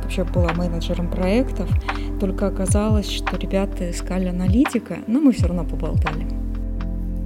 вообще 0.03 0.25
была 0.25 0.53
менеджером 0.53 1.09
проектов, 1.09 1.67
только 2.19 2.45
оказалось, 2.45 3.09
что 3.09 3.35
ребята 3.35 3.89
искали 3.89 4.27
аналитика, 4.27 4.99
но 5.07 5.19
мы 5.19 5.31
все 5.31 5.47
равно 5.47 5.63
поболтали. 5.63 6.27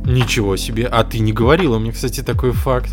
Ничего 0.05 0.55
себе. 0.55 0.85
А 0.87 1.03
ты 1.03 1.19
не 1.19 1.33
говорила 1.33 1.79
мне, 1.79 1.91
кстати, 1.91 2.21
такой 2.21 2.53
факт. 2.53 2.89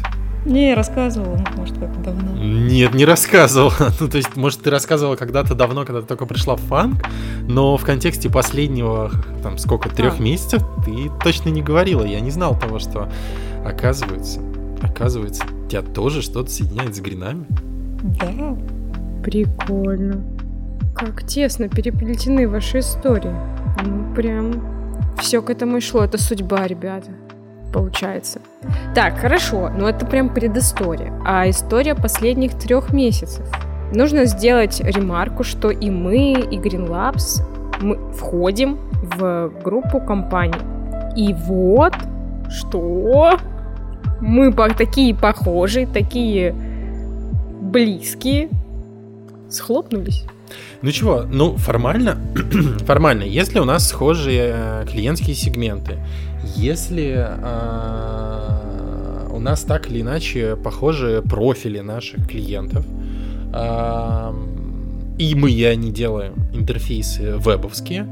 Не, 0.46 0.70
я 0.70 0.74
рассказывала, 0.74 1.36
ну, 1.36 1.44
может, 1.58 1.78
как 1.78 2.02
давно. 2.02 2.32
Нет, 2.42 2.94
не 2.94 3.04
рассказывала. 3.04 3.72
Ну, 4.00 4.08
то 4.08 4.16
есть, 4.16 4.36
может, 4.36 4.62
ты 4.62 4.70
рассказывала 4.70 5.16
когда-то 5.16 5.54
давно, 5.54 5.84
когда 5.84 6.00
ты 6.00 6.06
только 6.06 6.26
пришла 6.26 6.56
в 6.56 6.60
фанк, 6.60 7.02
но 7.46 7.76
в 7.76 7.84
контексте 7.84 8.30
последнего, 8.30 9.10
там, 9.42 9.58
сколько, 9.58 9.88
трех 9.90 10.18
А. 10.18 10.22
месяцев 10.22 10.62
ты 10.84 11.10
точно 11.22 11.50
не 11.50 11.62
говорила. 11.62 12.04
Я 12.04 12.20
не 12.20 12.30
знал 12.30 12.58
того, 12.58 12.78
что, 12.78 13.10
оказывается, 13.64 14.40
оказывается, 14.82 15.44
тебя 15.68 15.82
тоже 15.82 16.22
что-то 16.22 16.50
соединяет 16.50 16.96
с 16.96 17.00
гринами. 17.00 17.44
Да, 18.02 18.56
Прикольно. 19.22 20.24
Как 20.94 21.26
тесно 21.26 21.68
переплетены 21.68 22.48
ваши 22.48 22.78
истории. 22.78 23.34
Ну, 23.84 24.14
прям 24.14 24.62
все 25.18 25.42
к 25.42 25.50
этому 25.50 25.76
и 25.76 25.80
шло. 25.80 26.04
Это 26.04 26.18
судьба, 26.18 26.66
ребята. 26.66 27.10
Получается. 27.72 28.40
Так, 28.94 29.18
хорошо, 29.18 29.70
но 29.70 29.88
это 29.88 30.04
прям 30.06 30.32
предыстория. 30.32 31.12
А 31.24 31.48
история 31.48 31.94
последних 31.94 32.58
трех 32.58 32.92
месяцев. 32.92 33.46
Нужно 33.92 34.24
сделать 34.24 34.80
ремарку, 34.80 35.44
что 35.44 35.70
и 35.70 35.90
мы, 35.90 36.32
и 36.32 36.58
Green 36.58 36.88
Labs, 36.88 37.42
мы 37.80 38.12
входим 38.12 38.78
в 39.02 39.52
группу 39.64 40.00
компаний. 40.00 40.58
И 41.16 41.34
вот, 41.34 41.94
что 42.48 43.36
мы 44.20 44.52
такие 44.52 45.14
похожие, 45.14 45.86
такие 45.86 46.54
близкие, 47.60 48.48
схлопнулись. 49.48 50.24
Ну 50.82 50.90
чего, 50.92 51.24
ну 51.30 51.56
формально, 51.56 52.18
формально, 52.86 53.22
если 53.22 53.58
у 53.58 53.64
нас 53.64 53.88
схожие 53.88 54.52
э, 54.54 54.86
клиентские 54.90 55.36
сегменты, 55.36 55.98
если 56.56 57.14
э, 57.16 59.28
у 59.30 59.38
нас 59.38 59.62
так 59.62 59.90
или 59.90 60.00
иначе 60.00 60.56
похожие 60.56 61.22
профили 61.22 61.80
наших 61.80 62.28
клиентов, 62.28 62.84
э, 63.52 64.32
и 65.18 65.34
мы 65.34 65.50
и 65.50 65.64
они 65.64 65.90
делаем 65.90 66.34
интерфейсы 66.52 67.36
вебовские, 67.36 68.06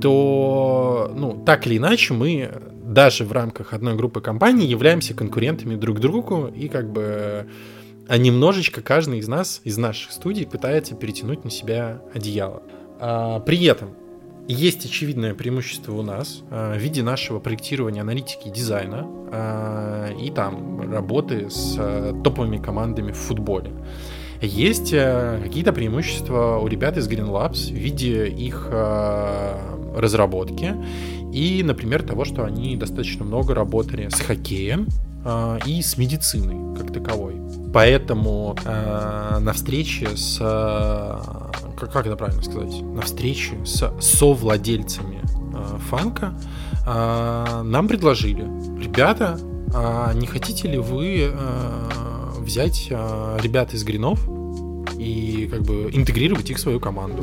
то, 0.00 1.12
ну, 1.14 1.42
так 1.44 1.66
или 1.66 1.78
иначе 1.78 2.14
мы 2.14 2.50
даже 2.84 3.24
в 3.24 3.32
рамках 3.32 3.74
одной 3.74 3.96
группы 3.96 4.20
компаний 4.20 4.66
являемся 4.66 5.14
конкурентами 5.14 5.74
друг 5.74 5.98
другу 6.00 6.46
и 6.46 6.68
как 6.68 6.90
бы 6.90 7.46
а 8.08 8.16
немножечко 8.16 8.80
каждый 8.80 9.18
из 9.18 9.28
нас, 9.28 9.60
из 9.64 9.76
наших 9.76 10.12
студий, 10.12 10.46
пытается 10.46 10.94
перетянуть 10.94 11.44
на 11.44 11.50
себя 11.50 12.00
одеяло. 12.14 12.62
А, 13.00 13.40
при 13.40 13.62
этом 13.66 13.90
есть 14.48 14.86
очевидное 14.86 15.34
преимущество 15.34 15.92
у 15.92 16.02
нас 16.02 16.42
э, 16.50 16.74
в 16.74 16.78
виде 16.78 17.02
нашего 17.02 17.38
проектирования, 17.38 18.00
аналитики 18.00 18.48
дизайна 18.48 19.06
э, 19.30 20.14
и 20.22 20.30
там 20.30 20.90
работы 20.90 21.50
с 21.50 21.76
э, 21.78 22.14
топовыми 22.24 22.56
командами 22.56 23.12
в 23.12 23.16
футболе. 23.16 23.70
Есть 24.40 24.92
какие-то 24.92 25.72
преимущества 25.72 26.58
у 26.58 26.68
ребят 26.68 26.96
из 26.96 27.08
Green 27.08 27.28
Labs 27.28 27.72
в 27.72 27.74
виде 27.74 28.28
их 28.28 28.68
разработки 28.70 30.76
и, 31.32 31.60
например, 31.64 32.04
того, 32.04 32.24
что 32.24 32.44
они 32.44 32.76
достаточно 32.76 33.24
много 33.24 33.52
работали 33.52 34.08
с 34.08 34.20
хоккеем 34.20 34.86
и 35.66 35.82
с 35.82 35.98
медициной 35.98 36.76
как 36.76 36.92
таковой. 36.92 37.38
Поэтому 37.72 38.56
э, 38.64 39.38
на 39.40 39.52
встрече 39.52 40.16
с... 40.16 40.38
Э, 40.40 41.20
как, 41.76 41.92
как 41.92 42.06
это 42.06 42.16
правильно 42.16 42.42
сказать? 42.42 42.80
На 42.82 43.02
встрече 43.02 43.56
с 43.64 43.92
совладельцами 44.00 45.20
э, 45.54 45.78
фанка 45.90 46.34
э, 46.86 47.62
нам 47.62 47.88
предложили, 47.88 48.42
ребята, 48.80 49.38
а 49.74 50.12
не 50.14 50.26
хотите 50.26 50.68
ли 50.68 50.78
вы 50.78 51.30
э, 51.30 51.88
взять 52.38 52.88
э, 52.90 53.38
ребят 53.42 53.74
из 53.74 53.84
Гринов 53.84 54.26
и 54.96 55.48
как 55.50 55.62
бы 55.62 55.90
интегрировать 55.92 56.50
их 56.50 56.56
в 56.56 56.60
свою 56.60 56.80
команду? 56.80 57.22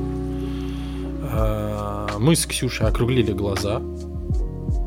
Э, 1.31 2.07
мы 2.19 2.35
с 2.35 2.45
Ксюшей 2.45 2.87
округлили 2.87 3.31
глаза, 3.31 3.81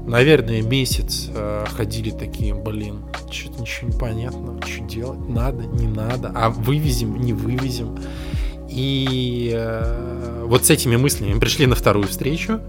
наверное, 0.09 0.63
месяц 0.63 1.29
э, 1.35 1.67
ходили 1.77 2.11
такие, 2.11 2.55
блин, 2.55 3.05
что-то 3.31 3.61
ничего 3.61 3.91
не 3.91 3.99
понятно, 3.99 4.61
что 4.67 4.85
делать, 4.85 5.29
надо, 5.29 5.67
не 5.67 5.87
надо, 5.87 6.33
а 6.35 6.51
вывезем, 6.51 7.21
не 7.21 7.33
вывезем. 7.33 7.99
И 8.69 9.53
э, 9.55 10.45
вот 10.47 10.67
с 10.67 10.71
этими 10.71 10.97
мыслями 10.97 11.35
мы 11.35 11.41
пришли 11.41 11.67
на 11.67 11.75
вторую 11.75 12.07
встречу, 12.09 12.61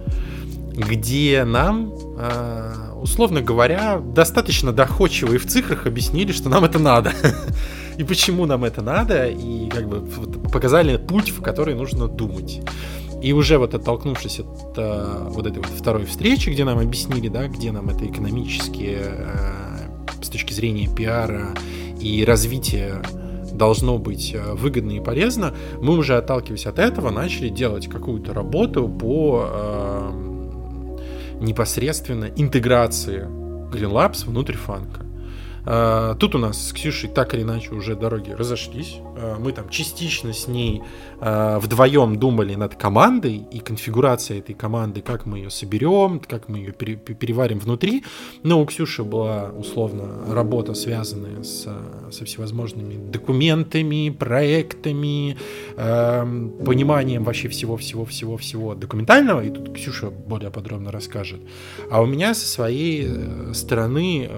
где 0.74 1.44
нам, 1.46 1.94
э, 2.18 2.74
условно 3.02 3.42
говоря, 3.42 4.00
достаточно 4.00 4.72
доходчиво 4.72 5.34
и 5.34 5.38
в 5.38 5.46
цифрах 5.46 5.88
объяснили, 5.88 6.32
что 6.32 6.50
нам 6.50 6.64
это 6.64 6.80
надо. 6.80 7.14
и 7.98 8.04
почему 8.04 8.46
нам 8.46 8.64
это 8.64 8.82
надо, 8.82 9.28
и 9.28 9.70
как 9.70 9.88
бы 9.88 10.02
показали 10.50 10.98
путь, 10.98 11.30
в 11.30 11.42
который 11.42 11.76
нужно 11.76 12.08
думать. 12.08 12.62
И 13.22 13.34
уже 13.34 13.58
вот 13.58 13.74
оттолкнувшись 13.74 14.40
от 14.40 14.78
э, 14.78 15.28
вот 15.30 15.46
этой 15.46 15.58
вот 15.58 15.68
второй 15.68 16.06
встречи, 16.06 16.50
где 16.50 16.64
нам 16.64 16.80
объяснили, 16.80 17.28
да, 17.28 17.48
где 17.48 17.72
нам 17.72 17.90
это 17.90 18.06
экономически 18.06 18.98
э, 19.00 19.36
с 20.22 20.30
точки 20.30 20.54
зрения 20.54 20.88
пиара 20.88 21.50
и 22.00 22.24
развития 22.24 23.02
должно 23.52 23.98
быть 23.98 24.34
э, 24.34 24.54
выгодно 24.54 24.92
и 24.92 25.00
полезно, 25.02 25.54
мы 25.82 25.98
уже 25.98 26.18
отталкиваясь 26.18 26.66
от 26.66 26.80
этого 26.80 27.10
начали 27.10 27.50
делать 27.50 27.88
какую-то 27.88 28.34
работу 28.34 28.88
по 28.88 29.46
э, 29.46 30.12
непосредственно 31.42 32.26
интеграции 32.36 33.28
Green 33.72 33.92
Labs 33.92 34.26
внутрь 34.26 34.56
фанка. 34.56 35.09
А, 35.66 36.16
тут 36.16 36.36
у 36.36 36.38
нас 36.38 36.70
с 36.70 36.74
Ксюшей 36.74 37.10
так 37.10 37.34
или 37.34 37.42
иначе 37.42 37.74
уже 37.74 37.96
дороги 37.96 38.32
разошлись. 38.32 38.98
А, 39.18 39.38
мы 39.40 39.52
там 39.52 39.70
частично 39.70 40.34
с 40.34 40.48
ней 40.48 40.82
а, 41.20 41.60
вдвоем 41.60 42.18
думали 42.18 42.56
над 42.56 42.76
командой 42.76 43.44
и 43.52 43.60
конфигурацией 43.60 44.40
этой 44.40 44.56
команды, 44.56 45.02
как 45.02 45.26
мы 45.26 45.40
ее 45.40 45.50
соберем, 45.50 46.20
как 46.20 46.48
мы 46.50 46.60
ее 46.60 46.72
переварим 46.72 47.60
внутри. 47.60 48.04
Но 48.44 48.62
у 48.62 48.66
Ксюши 48.66 49.04
была 49.04 49.52
условно 49.58 50.34
работа, 50.34 50.74
связанная 50.74 51.44
с, 51.44 51.68
со 52.12 52.26
всевозможными 52.26 53.12
документами, 53.12 54.10
проектами, 54.10 55.38
пониманием 55.76 57.24
вообще 57.24 57.48
всего-всего-всего-всего 57.48 58.76
документального. 58.76 59.42
И 59.42 59.50
тут 59.50 59.74
Ксюша 59.74 60.10
более 60.10 60.52
подробно 60.52 60.92
расскажет. 60.92 61.40
А 61.90 62.02
у 62.02 62.06
меня 62.06 62.34
со 62.34 62.48
своей 62.48 63.08
э, 63.08 63.54
стороны 63.54 64.30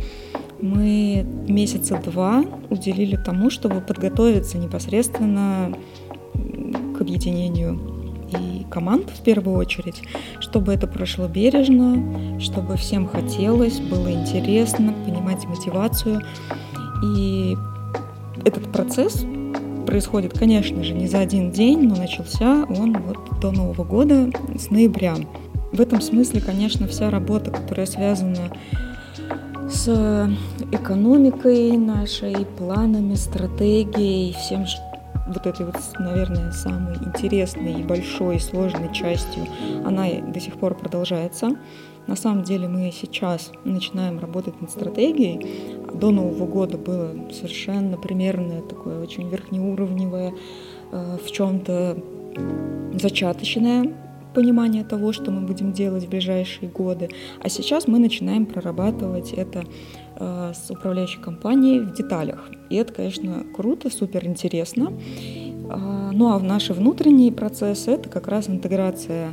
Мы 0.60 1.24
месяца 1.46 2.00
два 2.04 2.44
уделили 2.70 3.16
тому, 3.16 3.50
чтобы 3.50 3.80
подготовиться 3.80 4.58
непосредственно 4.58 5.72
к 6.96 7.00
объединению 7.00 7.95
и 8.30 8.64
команд 8.70 9.10
в 9.10 9.22
первую 9.22 9.56
очередь, 9.56 10.02
чтобы 10.40 10.72
это 10.72 10.86
прошло 10.86 11.28
бережно, 11.28 12.40
чтобы 12.40 12.76
всем 12.76 13.06
хотелось, 13.06 13.78
было 13.78 14.10
интересно, 14.10 14.94
понимать 15.04 15.44
мотивацию. 15.44 16.20
И 17.04 17.56
этот 18.44 18.70
процесс 18.72 19.24
происходит, 19.86 20.38
конечно 20.38 20.82
же, 20.82 20.94
не 20.94 21.06
за 21.06 21.20
один 21.20 21.50
день, 21.50 21.88
но 21.88 21.96
начался 21.96 22.64
он 22.68 22.96
вот 22.98 23.40
до 23.40 23.52
Нового 23.52 23.84
года, 23.84 24.30
с 24.58 24.70
ноября. 24.70 25.14
В 25.72 25.80
этом 25.80 26.00
смысле, 26.00 26.40
конечно, 26.40 26.86
вся 26.86 27.10
работа, 27.10 27.50
которая 27.50 27.86
связана 27.86 28.50
с 29.68 29.88
экономикой 30.72 31.76
нашей, 31.76 32.46
планами, 32.56 33.14
стратегией, 33.14 34.32
всем, 34.32 34.64
вот 35.26 35.46
этой 35.46 35.66
вот, 35.66 35.76
наверное, 35.98 36.52
самой 36.52 36.96
интересной 36.96 37.80
и 37.80 37.84
большой, 37.84 38.40
сложной 38.40 38.92
частью, 38.92 39.46
она 39.84 40.06
до 40.08 40.40
сих 40.40 40.56
пор 40.56 40.74
продолжается. 40.74 41.50
На 42.06 42.14
самом 42.14 42.44
деле 42.44 42.68
мы 42.68 42.92
сейчас 42.92 43.50
начинаем 43.64 44.20
работать 44.20 44.60
над 44.60 44.70
стратегией. 44.70 45.84
До 45.92 46.10
Нового 46.10 46.46
года 46.46 46.78
было 46.78 47.12
совершенно 47.32 47.96
примерное 47.96 48.62
такое 48.62 49.00
очень 49.02 49.28
верхнеуровневое, 49.28 50.32
э, 50.92 51.18
в 51.24 51.30
чем-то 51.30 51.96
зачаточное 52.94 53.92
понимание 54.34 54.84
того, 54.84 55.12
что 55.12 55.30
мы 55.30 55.46
будем 55.46 55.72
делать 55.72 56.04
в 56.04 56.10
ближайшие 56.10 56.68
годы. 56.68 57.08
А 57.42 57.48
сейчас 57.48 57.88
мы 57.88 57.98
начинаем 57.98 58.44
прорабатывать 58.44 59.32
это 59.32 59.64
с 60.18 60.70
управляющей 60.70 61.20
компанией 61.20 61.80
в 61.80 61.92
деталях. 61.94 62.48
И 62.70 62.76
это, 62.76 62.92
конечно, 62.92 63.44
круто, 63.54 63.90
супер 63.90 64.26
интересно. 64.26 64.92
А, 65.68 66.10
ну 66.12 66.32
а 66.32 66.38
в 66.38 66.42
наши 66.42 66.72
внутренние 66.72 67.32
процессы 67.32 67.92
это 67.92 68.08
как 68.08 68.28
раз 68.28 68.48
интеграция 68.48 69.32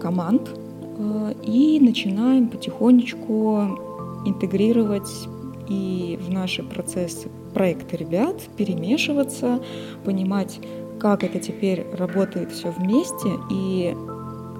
команд. 0.00 0.50
Э, 0.98 1.34
и 1.44 1.80
начинаем 1.80 2.48
потихонечку 2.48 3.78
интегрировать 4.26 5.28
и 5.68 6.18
в 6.20 6.30
наши 6.30 6.62
процессы 6.62 7.28
проекты 7.52 7.96
ребят, 7.96 8.42
перемешиваться, 8.56 9.60
понимать, 10.04 10.60
как 10.98 11.24
это 11.24 11.38
теперь 11.38 11.86
работает 11.92 12.52
все 12.52 12.70
вместе. 12.70 13.28
И 13.50 13.94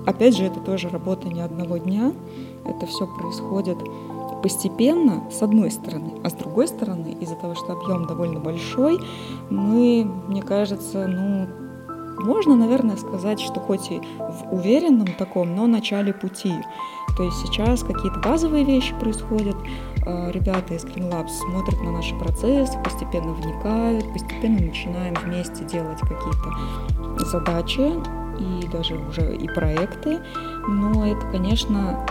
опять 0.07 0.37
же, 0.37 0.45
это 0.45 0.61
тоже 0.61 0.89
работа 0.89 1.29
не 1.29 1.41
одного 1.41 1.77
дня. 1.79 2.13
Это 2.65 2.87
все 2.87 3.07
происходит 3.07 3.79
постепенно, 4.45 5.23
с 5.31 5.41
одной 5.43 5.71
стороны, 5.71 6.21
а 6.23 6.29
с 6.29 6.35
другой 6.35 6.69
стороны, 6.69 7.17
из-за 7.19 7.35
того, 7.35 7.55
что 7.55 7.73
объем 7.73 8.07
довольно 8.07 8.41
большой, 8.41 8.99
мы, 9.49 10.05
мне 10.05 10.43
кажется, 10.43 11.07
ну, 11.09 11.47
можно, 12.23 12.55
наверное, 12.55 12.99
сказать, 12.99 13.41
что 13.41 13.59
хоть 13.59 13.91
и 13.91 14.01
в 14.19 14.53
уверенном 14.53 15.07
таком, 15.19 15.57
но 15.57 15.67
начале 15.67 16.13
пути. 16.13 16.53
То 17.17 17.23
есть 17.23 17.39
сейчас 17.39 17.83
какие-то 17.83 18.21
базовые 18.21 18.65
вещи 18.65 18.95
происходят, 19.01 19.57
э, 20.05 20.31
ребята 20.33 20.75
из 20.75 20.85
Green 20.85 21.11
Labs 21.11 21.31
смотрят 21.31 21.81
на 21.81 21.93
наши 21.93 22.15
процессы, 22.19 22.79
постепенно 22.85 23.33
вникают, 23.33 24.13
постепенно 24.13 24.61
начинаем 24.61 25.15
вместе 25.25 25.65
делать 25.65 26.01
какие-то 26.01 27.25
задачи 27.25 27.95
и 28.39 28.69
даже 28.69 28.97
уже 28.97 29.35
и 29.35 29.49
проекты. 29.49 30.19
Но 30.69 31.07
это, 31.07 31.27
конечно, 31.31 32.05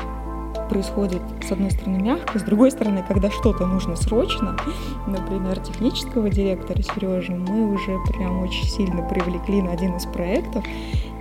происходит, 0.74 1.22
с 1.48 1.52
одной 1.52 1.70
стороны, 1.70 2.02
мягко, 2.02 2.40
с 2.40 2.42
другой 2.42 2.72
стороны, 2.72 3.06
когда 3.08 3.30
что-то 3.30 3.68
нужно 3.68 3.96
срочно, 3.96 4.58
например, 5.06 5.60
технического 5.60 6.30
директора 6.30 6.82
Сережи, 6.82 7.32
мы 7.32 7.72
уже 7.72 8.00
прям 8.08 8.42
очень 8.42 8.66
сильно 8.66 9.08
привлекли 9.08 9.62
на 9.62 9.72
один 9.72 9.96
из 9.96 10.06
проектов, 10.06 10.66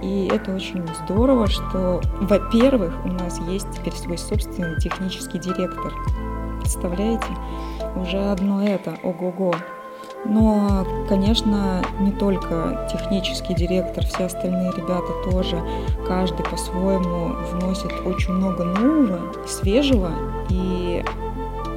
и 0.03 0.31
это 0.33 0.55
очень 0.55 0.83
здорово, 1.05 1.49
что, 1.49 2.01
во-первых, 2.23 2.95
у 3.05 3.09
нас 3.09 3.39
есть 3.41 3.67
теперь 3.73 3.93
свой 3.93 4.17
собственный 4.17 4.81
технический 4.81 5.39
директор. 5.39 5.93
Представляете? 6.61 7.27
Уже 7.95 8.19
одно 8.19 8.63
это, 8.65 8.95
ого-го. 9.03 9.55
Но, 10.25 10.87
конечно, 11.09 11.83
не 12.01 12.13
только 12.13 12.89
технический 12.91 13.55
директор, 13.55 14.05
все 14.07 14.25
остальные 14.25 14.73
ребята 14.77 15.13
тоже, 15.31 15.61
каждый 16.07 16.45
по-своему 16.45 17.35
вносит 17.53 17.93
очень 18.07 18.33
много 18.33 18.65
нового, 18.65 19.21
свежего, 19.47 20.11
и 20.49 21.05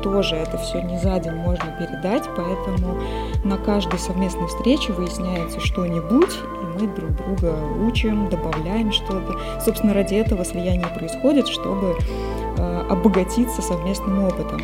тоже 0.04 0.36
это 0.36 0.60
все 0.60 0.82
не 0.82 1.00
за 1.00 1.20
день 1.20 1.34
можно 1.34 1.76
передать, 1.80 2.30
поэтому 2.38 3.02
на 3.44 3.58
каждой 3.58 3.98
совместной 3.98 4.48
встрече 4.48 4.94
выясняется 4.94 5.60
что-нибудь, 5.60 6.30
и 6.62 6.80
мы 6.80 6.88
друг 6.96 7.12
друга 7.16 7.56
учим, 7.88 8.30
добавляем 8.30 8.92
что-то. 8.92 9.40
Собственно, 9.60 9.96
ради 9.96 10.14
этого 10.14 10.46
слияние 10.46 10.88
происходит, 10.96 11.48
чтобы 11.48 11.96
э, 12.58 12.82
обогатиться 12.88 13.64
совместным 13.64 14.26
опытом. 14.26 14.62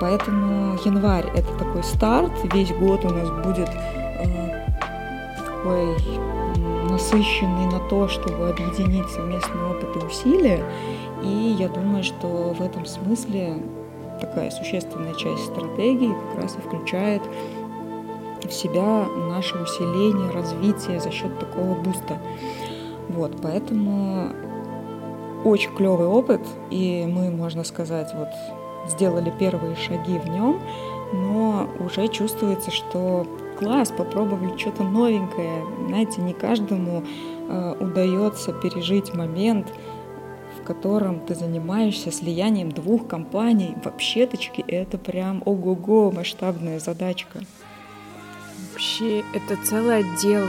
Поэтому 0.00 0.78
январь– 0.84 1.26
это 1.34 1.52
такой 1.58 1.82
старт, 1.82 2.32
весь 2.54 2.72
год 2.72 3.04
у 3.04 3.10
нас 3.10 3.30
будет 3.44 3.68
э, 3.68 4.66
такой 5.44 5.96
насыщенный 6.90 7.66
на 7.66 7.80
то, 7.88 8.08
чтобы 8.08 8.48
объединить 8.48 9.08
совместный 9.10 9.62
опыт 9.70 10.02
и 10.02 10.06
усилия. 10.06 10.64
И 11.22 11.54
я 11.58 11.68
думаю, 11.68 12.02
что 12.02 12.54
в 12.58 12.62
этом 12.62 12.86
смысле 12.86 13.58
такая 14.20 14.50
существенная 14.50 15.14
часть 15.14 15.44
стратегии 15.44 16.14
как 16.30 16.42
раз 16.42 16.56
и 16.56 16.60
включает 16.60 17.22
в 18.42 18.52
себя 18.52 19.06
наше 19.28 19.56
усиление, 19.58 20.30
развитие 20.30 20.98
за 20.98 21.10
счет 21.10 21.38
такого 21.38 21.74
буста. 21.74 22.18
Вот, 23.10 23.36
поэтому 23.42 24.30
очень 25.44 25.74
клевый 25.74 26.06
опыт, 26.06 26.40
и 26.70 27.06
мы, 27.06 27.30
можно 27.30 27.64
сказать, 27.64 28.12
вот 28.14 28.28
сделали 28.88 29.32
первые 29.38 29.76
шаги 29.76 30.18
в 30.18 30.28
нем, 30.28 30.60
но 31.12 31.68
уже 31.80 32.08
чувствуется, 32.08 32.70
что 32.70 33.26
класс, 33.58 33.92
попробовали 33.96 34.56
что-то 34.56 34.82
новенькое. 34.82 35.64
Знаете, 35.86 36.20
не 36.22 36.32
каждому 36.32 37.02
э, 37.48 37.74
удается 37.78 38.52
пережить 38.52 39.14
момент, 39.14 39.72
в 40.60 40.66
котором 40.66 41.20
ты 41.20 41.34
занимаешься 41.34 42.10
слиянием 42.10 42.72
двух 42.72 43.06
компаний. 43.06 43.74
Вообще-точки 43.84 44.64
это 44.66 44.98
прям 44.98 45.42
ого-го 45.44 46.10
масштабная 46.10 46.78
задачка. 46.78 47.40
Вообще, 48.72 49.24
это 49.34 49.56
целый 49.64 49.98
отдел. 49.98 50.46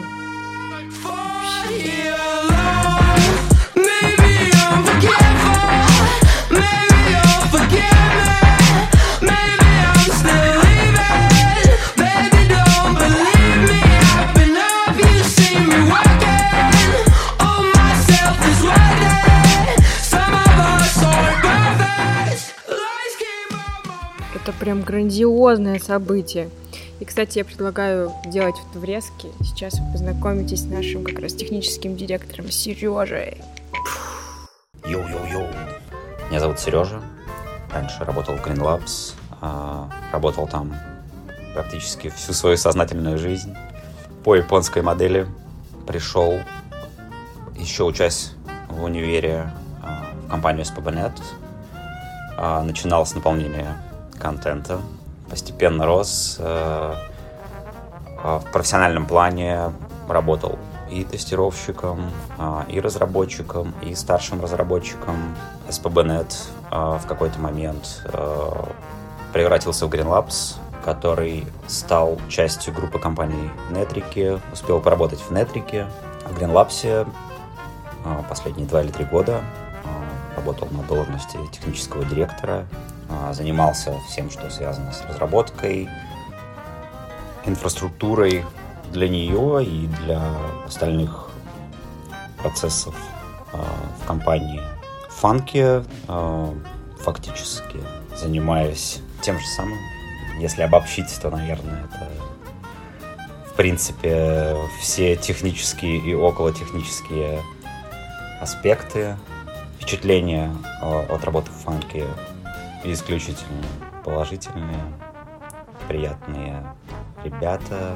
Прям 24.61 24.83
грандиозное 24.83 25.79
событие. 25.79 26.51
И, 26.99 27.05
кстати, 27.05 27.39
я 27.39 27.45
предлагаю 27.45 28.11
делать 28.27 28.55
вот 28.63 28.79
врезки. 28.79 29.29
Сейчас 29.41 29.79
вы 29.79 29.91
познакомитесь 29.91 30.61
с 30.61 30.65
нашим 30.65 31.03
как 31.03 31.17
раз 31.17 31.33
техническим 31.33 31.97
директором 31.97 32.51
Сережей. 32.51 33.41
Йоу-йоу-йоу. 34.85 35.47
Меня 36.29 36.39
зовут 36.39 36.59
Сережа. 36.59 37.01
Раньше 37.73 38.03
работал 38.05 38.35
в 38.35 38.45
Green 38.45 38.59
Labs. 38.59 39.15
а, 39.41 39.89
Работал 40.11 40.47
там 40.47 40.75
практически 41.55 42.09
всю 42.09 42.33
свою 42.33 42.55
сознательную 42.55 43.17
жизнь. 43.17 43.55
По 44.23 44.35
японской 44.35 44.83
модели 44.83 45.27
пришел, 45.87 46.37
еще 47.57 47.83
учась 47.85 48.33
в 48.69 48.83
универе 48.83 49.51
а, 49.81 50.05
в 50.27 50.29
компанию 50.29 50.63
SPBNet. 50.63 51.13
А, 52.37 52.61
Начинал 52.61 53.07
с 53.07 53.15
наполнения 53.15 53.75
контента. 54.21 54.79
Постепенно 55.29 55.85
рос. 55.85 56.37
э, 56.39 56.93
а, 58.23 58.39
В 58.39 58.51
профессиональном 58.51 59.05
плане 59.05 59.71
работал 60.07 60.59
и 60.89 61.03
тестировщиком, 61.03 62.11
а, 62.37 62.65
и 62.67 62.79
разработчиком, 62.79 63.73
и 63.81 63.95
старшим 63.95 64.41
разработчиком. 64.41 65.35
SPBNet 65.69 66.33
в 66.69 67.05
какой-то 67.07 67.39
момент 67.39 68.05
превратился 69.33 69.87
в 69.87 69.89
Green 69.89 70.07
Labs, 70.07 70.55
который 70.83 71.45
стал 71.67 72.17
частью 72.29 72.73
группы 72.73 72.97
компаний 72.99 73.49
Нетрики, 73.69 74.39
успел 74.51 74.79
поработать 74.79 75.19
в 75.19 75.31
Нетрике. 75.31 75.87
В 76.25 76.37
Green 76.37 76.51
Labs 76.51 77.07
последние 78.29 78.67
два 78.67 78.81
или 78.81 78.91
три 78.91 79.05
года 79.05 79.41
работал 80.35 80.67
на 80.71 80.83
должности 80.83 81.37
технического 81.51 82.03
директора, 82.05 82.65
занимался 83.33 83.97
всем, 84.07 84.29
что 84.29 84.49
связано 84.49 84.91
с 84.91 85.01
разработкой, 85.05 85.89
инфраструктурой 87.45 88.45
для 88.91 89.07
нее 89.07 89.63
и 89.63 89.87
для 89.87 90.21
остальных 90.65 91.29
процессов 92.37 92.95
э, 93.53 93.57
в 94.01 94.07
компании. 94.07 94.61
В 95.09 95.13
э, 96.07 96.53
фактически 96.99 97.79
занимаюсь 98.15 98.99
тем 99.21 99.39
же 99.39 99.45
самым. 99.45 99.77
Если 100.39 100.61
обобщить, 100.61 101.19
то, 101.21 101.29
наверное, 101.29 101.85
это 101.85 102.09
в 103.47 103.53
принципе 103.53 104.55
все 104.79 105.15
технические 105.15 105.97
и 105.97 106.15
околотехнические 106.15 107.41
аспекты. 108.39 109.17
Впечатления 109.75 110.55
от 110.81 111.23
работы 111.23 111.51
в 111.51 111.63
фанке 111.63 112.05
исключительно 112.83 113.63
положительные, 114.03 114.83
приятные 115.87 116.63
ребята, 117.23 117.95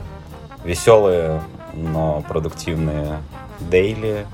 веселые, 0.63 1.41
но 1.73 2.23
продуктивные 2.27 3.19
дейли, 3.59 4.25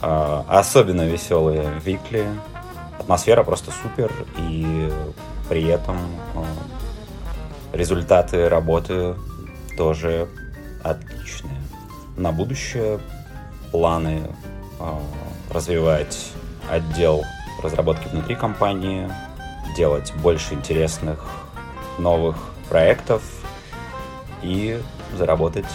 а, 0.00 0.44
особенно 0.48 1.02
веселые 1.02 1.72
викли. 1.84 2.26
Атмосфера 2.98 3.42
просто 3.42 3.70
супер, 3.70 4.12
и 4.38 4.92
при 5.48 5.66
этом 5.66 5.98
а, 6.34 6.44
результаты 7.72 8.48
работы 8.48 9.16
тоже 9.76 10.28
отличные. 10.82 11.60
На 12.16 12.32
будущее 12.32 13.00
планы 13.70 14.22
а, 14.78 15.00
развивать 15.50 16.32
отдел 16.70 17.24
разработки 17.62 18.08
внутри 18.08 18.34
компании, 18.34 19.10
делать 19.76 20.12
больше 20.22 20.54
интересных 20.54 21.24
новых 21.98 22.36
проектов 22.68 23.22
и 24.42 24.78
заработать 25.16 25.66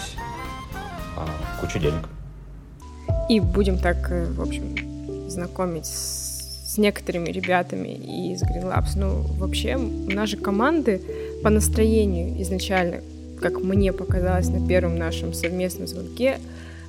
а, 1.16 1.26
кучу 1.60 1.78
денег. 1.78 2.08
И 3.28 3.40
будем 3.40 3.78
так, 3.78 4.10
э, 4.10 4.26
в 4.32 4.40
общем, 4.40 4.74
знакомить 5.28 5.86
с, 5.86 6.74
с 6.74 6.78
некоторыми 6.78 7.30
ребятами 7.30 7.88
из 7.88 8.42
Green 8.42 8.64
Labs. 8.64 8.92
Ну, 8.96 9.22
вообще, 9.38 9.76
у 9.76 10.10
нас 10.10 10.30
же 10.30 10.36
команды 10.36 11.02
по 11.42 11.50
настроению 11.50 12.40
изначально, 12.42 13.00
как 13.40 13.60
мне 13.60 13.92
показалось 13.92 14.48
на 14.48 14.66
первом 14.66 14.96
нашем 14.96 15.32
совместном 15.34 15.86
звонке, 15.86 16.38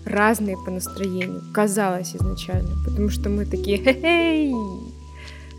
разные 0.06 0.58
по 0.58 0.72
настроению. 0.72 1.42
Казалось 1.54 2.16
изначально. 2.16 2.72
Потому 2.86 3.10
что 3.10 3.30
мы 3.30 3.46
такие, 3.46 3.78
хе-хей, 3.78 4.54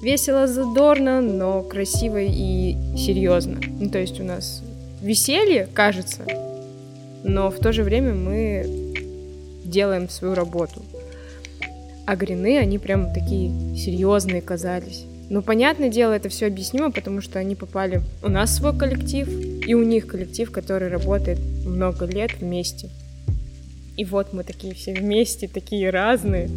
весело, 0.03 0.47
задорно, 0.47 1.21
но 1.21 1.63
красиво 1.63 2.21
и 2.21 2.77
серьезно. 2.97 3.61
Ну, 3.79 3.91
то 3.91 3.99
есть 3.99 4.21
у 4.21 4.25
нас 4.25 4.63
веселье, 5.03 5.69
кажется, 5.73 6.23
но 7.25 7.51
в 7.51 7.59
то 7.59 7.73
же 7.73 7.83
время 7.83 8.15
мы 8.15 8.95
делаем 9.65 10.09
свою 10.09 10.35
работу. 10.35 10.83
А 12.07 12.17
грины, 12.17 12.59
они 12.59 12.79
прям 12.79 13.13
такие 13.13 13.51
серьезные 13.77 14.43
казались. 14.43 15.05
Ну, 15.29 15.43
понятное 15.43 15.89
дело, 15.89 16.13
это 16.13 16.29
все 16.29 16.47
объяснимо, 16.47 16.91
потому 16.91 17.21
что 17.21 17.39
они 17.39 17.55
попали 17.55 18.03
у 18.23 18.29
нас 18.29 18.57
свой 18.57 18.77
коллектив, 18.77 19.29
и 19.65 19.75
у 19.75 19.85
них 19.85 20.09
коллектив, 20.09 20.51
который 20.51 20.89
работает 20.89 21.39
много 21.65 22.05
лет 22.07 22.33
вместе. 22.41 22.89
И 23.97 24.05
вот 24.05 24.33
мы 24.33 24.43
такие 24.43 24.75
все 24.75 24.93
вместе, 24.93 25.47
такие 25.47 25.91
разные. 25.91 26.51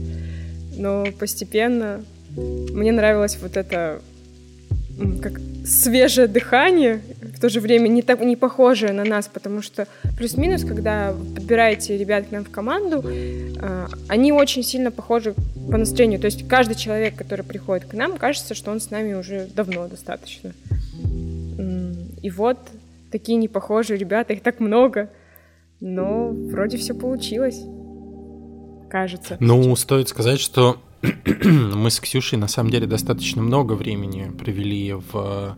Но 0.76 1.06
постепенно 1.20 2.04
мне 2.36 2.92
нравилось 2.92 3.38
вот 3.42 3.58
это 3.58 4.02
как 5.22 5.40
свежее 5.66 6.28
дыхание, 6.28 7.02
в 7.22 7.40
то 7.40 7.50
же 7.50 7.60
время 7.60 7.88
не, 7.88 8.02
так, 8.02 8.20
не 8.22 8.36
похожее 8.36 8.94
на 8.94 9.04
нас, 9.04 9.30
потому 9.32 9.62
что 9.62 9.88
плюс-минус, 10.18 10.64
когда 10.64 11.14
подбираете 11.36 11.98
ребят 11.98 12.28
к 12.28 12.32
нам 12.32 12.44
в 12.46 12.50
команду, 12.50 13.04
а, 13.60 13.88
они 14.08 14.32
очень 14.32 14.64
сильно 14.64 14.92
похожи 14.92 15.34
по 15.72 15.78
настроению. 15.78 16.20
То 16.20 16.26
есть 16.26 16.48
каждый 16.48 16.76
человек, 16.76 17.16
который 17.16 17.44
приходит 17.44 17.86
к 17.86 17.94
нам, 17.94 18.18
кажется, 18.18 18.54
что 18.54 18.72
он 18.72 18.80
с 18.80 18.92
нами 18.92 19.14
уже 19.14 19.48
давно 19.54 19.88
достаточно. 19.88 20.54
И 22.22 22.30
вот 22.30 22.58
такие 23.12 23.38
непохожие 23.38 23.98
ребята, 23.98 24.34
их 24.34 24.42
так 24.42 24.60
много, 24.60 25.10
но 25.80 26.30
вроде 26.30 26.78
все 26.78 26.94
получилось. 26.94 27.62
Кажется. 28.90 29.38
Ну, 29.40 29.76
стоит 29.76 30.08
сказать, 30.08 30.40
что 30.40 30.80
мы 31.44 31.90
с 31.90 32.00
Ксюшей 32.00 32.38
на 32.38 32.48
самом 32.48 32.70
деле 32.70 32.88
достаточно 32.88 33.42
много 33.42 33.74
времени 33.74 34.32
провели 34.38 34.94
в 34.94 35.58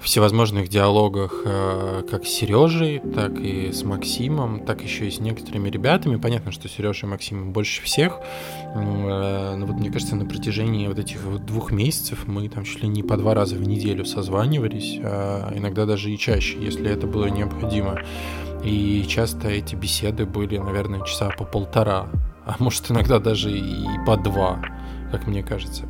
всевозможных 0.00 0.68
диалогах 0.68 1.42
э, 1.44 2.02
как 2.10 2.26
с 2.26 2.28
Сережей, 2.28 3.00
так 3.14 3.38
и 3.40 3.72
с 3.72 3.82
Максимом, 3.82 4.64
так 4.64 4.82
еще 4.82 5.08
и 5.08 5.10
с 5.10 5.20
некоторыми 5.20 5.70
ребятами. 5.70 6.16
Понятно, 6.16 6.52
что 6.52 6.68
Сережа 6.68 7.06
и 7.06 7.10
Максим 7.10 7.52
больше 7.52 7.82
всех. 7.82 8.20
М, 8.74 9.06
э, 9.08 9.56
Но 9.56 9.66
вот 9.66 9.76
мне 9.76 9.90
кажется, 9.90 10.14
на 10.14 10.26
протяжении 10.26 10.86
вот 10.86 10.98
этих 10.98 11.22
вот 11.22 11.46
двух 11.46 11.72
месяцев 11.72 12.26
мы 12.26 12.48
там 12.48 12.64
чуть 12.64 12.82
ли 12.82 12.88
не 12.88 13.02
по 13.02 13.16
два 13.16 13.34
раза 13.34 13.56
в 13.56 13.66
неделю 13.66 14.04
созванивались, 14.04 14.98
а 15.02 15.52
иногда 15.56 15.86
даже 15.86 16.10
и 16.10 16.18
чаще, 16.18 16.58
если 16.60 16.90
это 16.90 17.06
было 17.06 17.26
необходимо. 17.26 17.98
И 18.62 19.04
часто 19.08 19.48
эти 19.48 19.74
беседы 19.74 20.26
были, 20.26 20.58
наверное, 20.58 21.04
часа 21.04 21.30
по 21.30 21.44
полтора, 21.44 22.08
а 22.46 22.54
может 22.58 22.90
иногда 22.90 23.18
даже 23.18 23.50
и 23.50 23.84
по 24.06 24.16
два, 24.16 24.60
как 25.10 25.26
мне 25.26 25.42
кажется. 25.42 25.84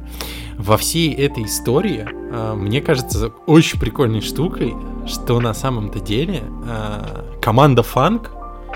Во 0.58 0.76
всей 0.76 1.12
этой 1.14 1.44
истории, 1.44 2.06
а, 2.32 2.54
мне 2.54 2.80
кажется, 2.80 3.28
очень 3.46 3.78
прикольной 3.78 4.22
штукой, 4.22 4.74
что 5.06 5.38
на 5.40 5.52
самом-то 5.54 6.00
деле 6.00 6.42
а, 6.66 7.24
команда 7.42 7.82
Фанк, 7.82 8.30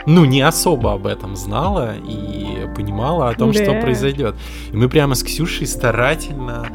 ну, 0.07 0.25
не 0.25 0.41
особо 0.41 0.93
об 0.95 1.07
этом 1.07 1.37
знала 1.37 1.95
и 1.97 2.67
понимала 2.75 3.29
о 3.29 3.35
том, 3.35 3.53
что 3.53 3.73
Да. 3.73 3.81
произойдет. 3.81 4.35
И 4.73 4.77
мы 4.77 4.89
прямо 4.89 5.15
с 5.15 5.23
Ксюшей 5.23 5.67
старательно 5.67 6.67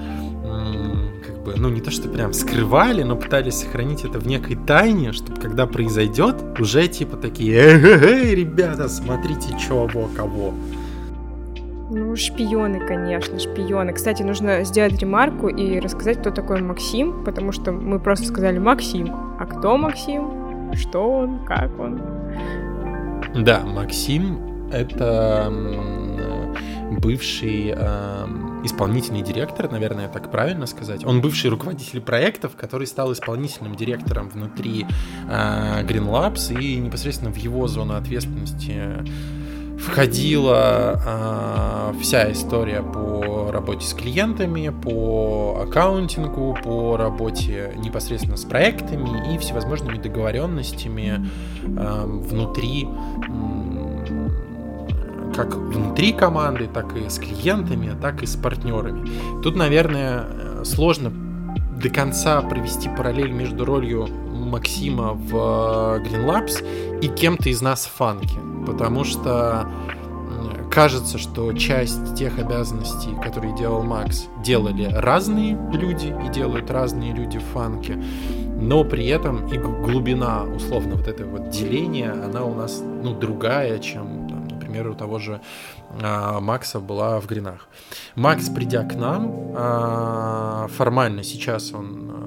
как 1.26 1.44
бы, 1.44 1.56
ну 1.58 1.70
не 1.70 1.82
то 1.82 1.90
что 1.92 2.08
прям 2.10 2.34
скрывали, 2.34 3.04
но 3.04 3.16
пытались 3.16 3.56
сохранить 3.56 4.04
это 4.04 4.20
в 4.20 4.28
некой 4.28 4.56
тайне, 4.56 5.12
чтобы 5.12 5.40
когда 5.42 5.66
произойдет, 5.66 6.36
уже 6.60 6.88
типа 6.88 7.18
такие, 7.18 7.56
эй, 7.56 8.36
ребята, 8.36 8.88
смотрите, 8.90 9.56
чё, 9.60 9.88
во, 9.92 10.08
кого. 10.16 10.54
Ну, 11.90 12.16
шпионы, 12.16 12.80
конечно, 12.80 13.38
шпионы. 13.38 13.94
Кстати, 13.94 14.24
нужно 14.24 14.64
сделать 14.64 15.00
ремарку 15.00 15.50
и 15.50 15.80
рассказать, 15.80 16.20
кто 16.20 16.32
такой 16.32 16.62
Максим, 16.62 17.24
потому 17.24 17.52
что 17.52 17.72
мы 17.72 18.00
просто 18.00 18.28
сказали 18.28 18.58
Максим. 18.58 19.14
А 19.40 19.46
кто 19.46 19.78
Максим? 19.78 20.74
Что 20.74 21.20
он? 21.20 21.46
Как 21.46 21.80
он? 21.80 22.02
Да, 23.36 23.64
Максим 23.66 24.70
это 24.72 25.54
бывший 27.00 27.70
эм, 27.70 28.66
исполнительный 28.66 29.22
директор, 29.22 29.72
наверное, 29.72 30.08
так 30.08 30.32
правильно 30.32 30.66
сказать. 30.66 31.06
Он 31.06 31.22
бывший 31.22 31.50
руководитель 31.50 32.02
проектов, 32.02 32.56
который 32.56 32.88
стал 32.88 33.14
исполнительным 33.14 33.76
директором 33.76 34.30
внутри 34.30 34.86
э, 35.30 35.84
Green 35.84 36.08
Labs 36.10 36.58
и 36.60 36.78
непосредственно 36.78 37.32
в 37.32 37.38
его 37.38 37.68
зону 37.68 37.96
ответственности 37.96 38.74
входила 39.86 41.02
а, 41.06 41.96
вся 42.02 42.32
история 42.32 42.82
по 42.82 43.52
работе 43.52 43.86
с 43.86 43.94
клиентами, 43.94 44.70
по 44.70 45.62
аккаунтингу, 45.64 46.58
по 46.64 46.98
работе 46.98 47.74
непосредственно 47.78 48.38
с 48.38 48.44
проектами 48.44 49.34
и 49.34 49.38
всевозможными 49.38 49.98
договоренностями 49.98 51.30
а, 51.78 52.06
внутри 52.06 52.88
как 55.36 55.54
внутри 55.54 56.14
команды, 56.14 56.70
так 56.74 56.96
и 56.96 57.10
с 57.10 57.20
клиентами, 57.20 57.94
так 58.02 58.24
и 58.24 58.26
с 58.26 58.38
партнерами. 58.38 59.42
Тут, 59.44 59.58
наверное, 59.58 60.24
э, 60.30 60.64
сложно 60.64 61.12
до 61.82 61.90
конца 61.90 62.42
провести 62.42 62.88
параллель 62.88 63.32
между 63.32 63.66
ролью 63.66 64.08
Максима 64.08 65.12
в 65.12 65.36
э, 65.36 66.08
Green 66.08 66.26
Labs 66.26 67.00
и 67.02 67.10
кем-то 67.10 67.50
из 67.50 67.62
нас 67.62 67.86
в 67.86 67.92
фанке. 67.92 68.40
Потому 68.66 69.04
что 69.04 69.68
кажется, 70.72 71.18
что 71.18 71.54
часть 71.54 72.16
тех 72.16 72.38
обязанностей, 72.38 73.16
которые 73.24 73.56
делал 73.56 73.84
Макс, 73.84 74.26
делали 74.44 74.90
разные 74.92 75.58
люди 75.72 76.14
и 76.26 76.30
делают 76.30 76.70
разные 76.70 77.14
люди 77.14 77.38
в 77.38 77.44
фанке. 77.54 78.02
Но 78.60 78.84
при 78.84 79.08
этом 79.08 79.48
и 79.48 79.58
глубина, 79.58 80.44
условно, 80.44 80.96
вот 80.96 81.08
этого 81.08 81.38
вот 81.38 81.50
деления, 81.50 82.12
она 82.12 82.44
у 82.44 82.56
нас, 82.56 82.82
ну, 82.82 83.14
другая, 83.18 83.80
чем, 83.80 84.28
там, 84.28 84.48
например, 84.48 84.90
у 84.90 84.96
того 84.96 85.20
же 85.20 85.40
а, 86.02 86.40
Макса 86.42 86.80
была 86.80 87.20
в 87.22 87.28
Гринах. 87.28 87.68
Макс, 88.16 88.50
придя 88.50 88.84
к 88.84 88.96
нам, 88.96 89.54
а, 89.56 90.68
формально 90.76 91.24
сейчас 91.24 91.72
он 91.74 92.12
а, 92.12 92.25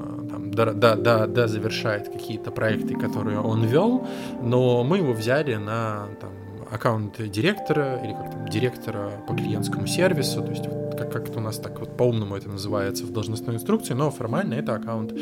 да, 0.65 0.73
да, 0.73 0.97
да, 0.97 1.27
да, 1.27 1.47
завершает 1.47 2.09
какие-то 2.09 2.51
проекты, 2.51 2.95
которые 2.95 3.41
он 3.41 3.65
вел, 3.65 4.07
но 4.43 4.83
мы 4.83 4.99
его 4.99 5.13
взяли 5.13 5.55
на 5.55 6.07
там, 6.21 6.31
аккаунт 6.71 7.21
директора 7.31 8.01
или 8.03 8.13
как 8.13 8.31
там, 8.33 8.49
директора 8.49 9.11
по 9.27 9.35
клиентскому 9.35 9.87
сервису, 9.87 10.43
то 10.43 10.51
есть 10.51 10.67
вот 10.67 10.97
как, 10.99 11.13
как 11.13 11.29
это 11.29 11.39
у 11.39 11.43
нас 11.43 11.59
так 11.59 11.79
вот 11.79 11.97
по-умному 11.97 12.37
это 12.37 12.49
называется 12.49 13.05
в 13.05 13.13
должностной 13.13 13.57
инструкции, 13.57 13.95
но 13.95 14.11
формально 14.11 14.55
это 14.55 14.75
аккаунт 14.75 15.13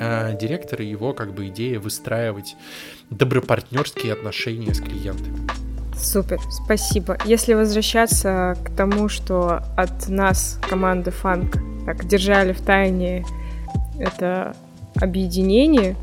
а, 0.00 0.32
директора 0.34 0.84
и 0.84 0.88
его 0.88 1.12
как 1.12 1.34
бы 1.34 1.48
идея 1.48 1.80
выстраивать 1.80 2.56
добропартнерские 3.10 4.12
отношения 4.12 4.72
с 4.72 4.80
клиентами. 4.80 5.36
Супер, 5.96 6.38
спасибо. 6.50 7.18
Если 7.24 7.54
возвращаться 7.54 8.56
к 8.64 8.70
тому, 8.76 9.08
что 9.08 9.62
от 9.76 10.08
нас, 10.08 10.60
команды 10.68 11.10
Фанк, 11.10 11.56
так 11.86 12.06
держали 12.06 12.52
в 12.52 12.60
тайне 12.60 13.24
это 13.98 14.54
объединение, 15.00 15.96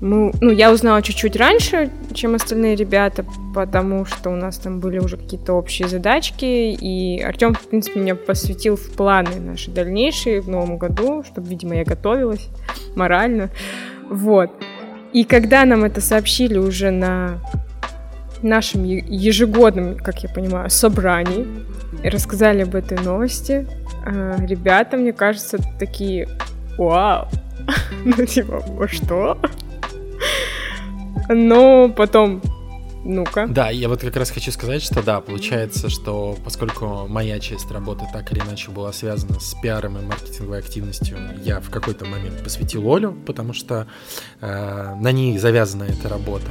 мы, 0.00 0.32
ну, 0.40 0.50
я 0.50 0.72
узнала 0.72 1.00
чуть-чуть 1.00 1.36
раньше, 1.36 1.90
чем 2.12 2.34
остальные 2.34 2.76
ребята, 2.76 3.24
потому 3.54 4.04
что 4.04 4.30
у 4.30 4.36
нас 4.36 4.58
там 4.58 4.80
были 4.80 4.98
уже 4.98 5.16
какие-то 5.16 5.54
общие 5.54 5.88
задачки, 5.88 6.44
и 6.44 7.20
Артем, 7.22 7.54
в 7.54 7.68
принципе, 7.68 8.00
меня 8.00 8.14
посвятил 8.14 8.76
в 8.76 8.90
планы 8.92 9.36
наши 9.40 9.70
дальнейшие 9.70 10.40
в 10.40 10.48
новом 10.48 10.76
году, 10.76 11.24
чтобы, 11.24 11.48
видимо, 11.48 11.76
я 11.76 11.84
готовилась 11.84 12.48
морально. 12.94 13.50
Вот. 14.10 14.50
И 15.12 15.24
когда 15.24 15.64
нам 15.64 15.84
это 15.84 16.00
сообщили 16.00 16.58
уже 16.58 16.90
на 16.90 17.40
нашем 18.42 18.84
ежегодном, 18.84 19.96
как 19.96 20.22
я 20.22 20.28
понимаю, 20.28 20.68
собрании 20.68 21.46
рассказали 22.04 22.62
об 22.62 22.74
этой 22.74 22.98
новости, 22.98 23.66
а, 24.04 24.36
ребята, 24.44 24.98
мне 24.98 25.12
кажется, 25.12 25.58
такие, 25.78 26.28
вау, 26.76 27.28
ну 28.04 28.26
типа, 28.26 28.62
«Во 28.68 28.88
что? 28.88 29.38
Но 31.28 31.88
потом, 31.88 32.40
ну-ка, 33.08 33.46
Да, 33.46 33.70
я 33.70 33.88
вот 33.88 34.00
как 34.00 34.16
раз 34.16 34.30
хочу 34.30 34.50
сказать, 34.50 34.82
что 34.82 35.02
да, 35.02 35.20
получается, 35.20 35.88
что 35.88 36.36
поскольку 36.44 37.06
моя 37.08 37.38
часть 37.38 37.70
работы 37.70 38.04
так 38.12 38.32
или 38.32 38.40
иначе 38.40 38.70
была 38.70 38.92
связана 38.92 39.38
с 39.38 39.54
пиаром 39.60 39.98
и 39.98 40.02
маркетинговой 40.02 40.58
активностью, 40.58 41.16
я 41.42 41.60
в 41.60 41.70
какой-то 41.70 42.04
момент 42.04 42.42
посвятил 42.42 42.92
Олю, 42.92 43.12
потому 43.12 43.52
что 43.52 43.86
э, 44.40 44.94
на 45.00 45.12
ней 45.12 45.38
завязана 45.38 45.84
эта 45.84 46.08
работа. 46.08 46.50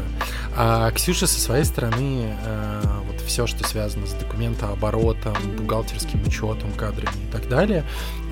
А 0.55 0.91
Ксюша 0.91 1.27
со 1.27 1.39
своей 1.39 1.65
стороны 1.65 2.33
э, 2.45 2.81
вот 3.05 3.19
все, 3.21 3.47
что 3.47 3.67
связано 3.67 4.07
с 4.07 4.13
документооборотом, 4.13 5.35
бухгалтерским 5.57 6.23
учетом, 6.25 6.71
кадрами 6.73 7.27
и 7.29 7.31
так 7.31 7.49
далее, 7.49 7.83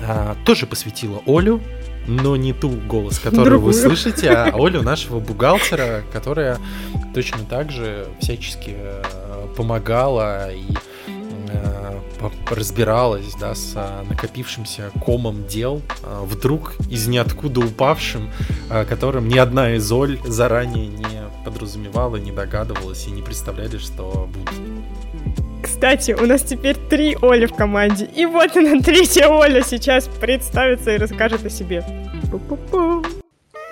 э, 0.02 0.34
тоже 0.46 0.66
посвятила 0.66 1.22
Олю, 1.26 1.60
но 2.06 2.36
не 2.36 2.52
ту 2.52 2.70
голос, 2.70 3.18
которую 3.18 3.60
вы 3.60 3.72
Другую. 3.72 3.96
слышите, 3.96 4.30
а 4.30 4.52
Олю 4.54 4.82
нашего 4.82 5.20
бухгалтера, 5.20 6.02
которая 6.12 6.58
точно 7.14 7.40
так 7.48 7.70
же 7.70 8.06
всячески 8.20 8.74
э, 8.76 9.02
помогала 9.56 10.52
и 10.52 10.64
э, 11.08 12.00
разбиралась 12.50 13.34
да, 13.40 13.54
с 13.54 13.72
э, 13.74 14.04
накопившимся 14.08 14.90
комом 15.04 15.46
дел, 15.46 15.82
э, 16.02 16.24
вдруг 16.24 16.74
из 16.90 17.06
ниоткуда 17.06 17.60
упавшим, 17.60 18.30
э, 18.70 18.84
которым 18.84 19.28
ни 19.28 19.38
одна 19.38 19.74
из 19.74 19.90
Оль 19.90 20.18
заранее 20.24 20.86
не 20.86 21.24
подразумевала, 21.44 22.16
не 22.16 22.32
догадывалась 22.32 23.06
и 23.06 23.10
не 23.10 23.22
представляли, 23.22 23.78
что 23.78 24.28
будет. 24.32 24.60
Кстати, 25.64 26.12
у 26.12 26.26
нас 26.26 26.42
теперь 26.42 26.76
три 26.76 27.16
Оли 27.22 27.46
в 27.46 27.54
команде. 27.54 28.04
И 28.04 28.26
вот 28.26 28.54
она, 28.54 28.80
третья 28.84 29.28
Оля 29.28 29.62
сейчас 29.62 30.08
представится 30.08 30.90
и 30.90 30.98
расскажет 30.98 31.46
о 31.46 31.48
себе. 31.48 31.82
Пу-пу-пу. 32.30 33.06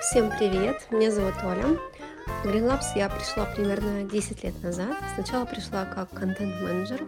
Всем 0.01 0.31
привет, 0.39 0.87
меня 0.89 1.11
зовут 1.11 1.35
Оля. 1.43 1.77
В 2.43 2.47
Green 2.47 2.67
Labs 2.67 2.95
я 2.95 3.09
пришла 3.09 3.45
примерно 3.45 4.09
10 4.09 4.43
лет 4.43 4.63
назад. 4.63 4.95
Сначала 5.13 5.45
пришла 5.45 5.85
как 5.85 6.09
контент-менеджер, 6.09 7.01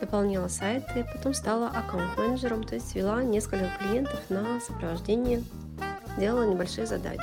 дополняла 0.00 0.48
сайты, 0.48 1.06
потом 1.14 1.32
стала 1.32 1.68
аккаунт-менеджером, 1.68 2.64
то 2.64 2.74
есть 2.74 2.96
вела 2.96 3.22
несколько 3.22 3.70
клиентов 3.78 4.18
на 4.28 4.60
сопровождение, 4.60 5.44
делала 6.18 6.42
небольшие 6.42 6.88
задачи. 6.88 7.22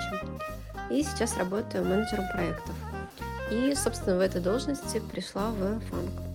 И 0.90 1.04
сейчас 1.04 1.38
работаю 1.38 1.84
менеджером 1.84 2.30
проектов. 2.32 2.76
И, 3.52 3.76
собственно, 3.76 4.16
в 4.16 4.22
этой 4.22 4.40
должности 4.40 5.02
пришла 5.12 5.52
в 5.52 5.82
фанк. 5.90 6.33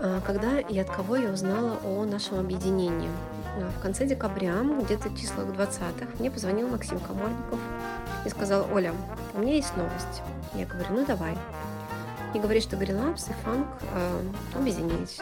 А, 0.00 0.20
Когда 0.20 0.60
и 0.60 0.78
от 0.78 0.90
кого 0.90 1.16
я 1.16 1.30
узнала 1.30 1.78
о 1.84 2.04
нашем 2.04 2.38
объединении? 2.40 3.10
А, 3.58 3.70
В 3.78 3.82
конце 3.82 4.06
декабря, 4.06 4.54
где-то 4.82 5.08
в 5.08 5.20
числах 5.20 5.46
20-х, 5.46 6.06
мне 6.18 6.30
позвонил 6.30 6.68
Максим 6.68 6.98
Коморников 7.00 7.58
и 8.24 8.28
сказал, 8.28 8.66
Оля, 8.72 8.92
у 9.34 9.40
меня 9.40 9.54
есть 9.54 9.76
новость. 9.76 10.22
Я 10.54 10.66
говорю, 10.66 10.88
ну 10.90 11.06
давай. 11.06 11.36
И 12.34 12.38
говорит, 12.38 12.62
что 12.64 12.76
Labs 12.76 13.30
и 13.30 13.46
Funk 13.46 13.66
э, 13.92 14.20
объединились. 14.56 15.20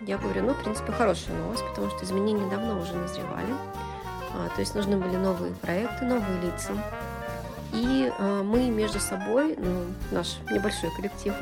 Я 0.00 0.18
говорю, 0.18 0.42
ну, 0.42 0.54
в 0.54 0.62
принципе, 0.62 0.92
хорошая 0.92 1.36
новость, 1.36 1.64
потому 1.70 1.90
что 1.90 2.04
изменения 2.04 2.48
давно 2.48 2.78
уже 2.80 2.94
назревали. 2.94 3.52
А, 4.34 4.48
то 4.54 4.60
есть 4.60 4.74
нужны 4.74 4.96
были 4.96 5.16
новые 5.16 5.52
проекты, 5.54 6.04
новые 6.04 6.40
лица. 6.42 6.72
И 7.72 8.12
э, 8.16 8.42
мы 8.42 8.70
между 8.70 9.00
собой, 9.00 9.56
ну, 9.58 9.84
наш 10.12 10.38
небольшой 10.50 10.90
коллектив, 10.94 11.34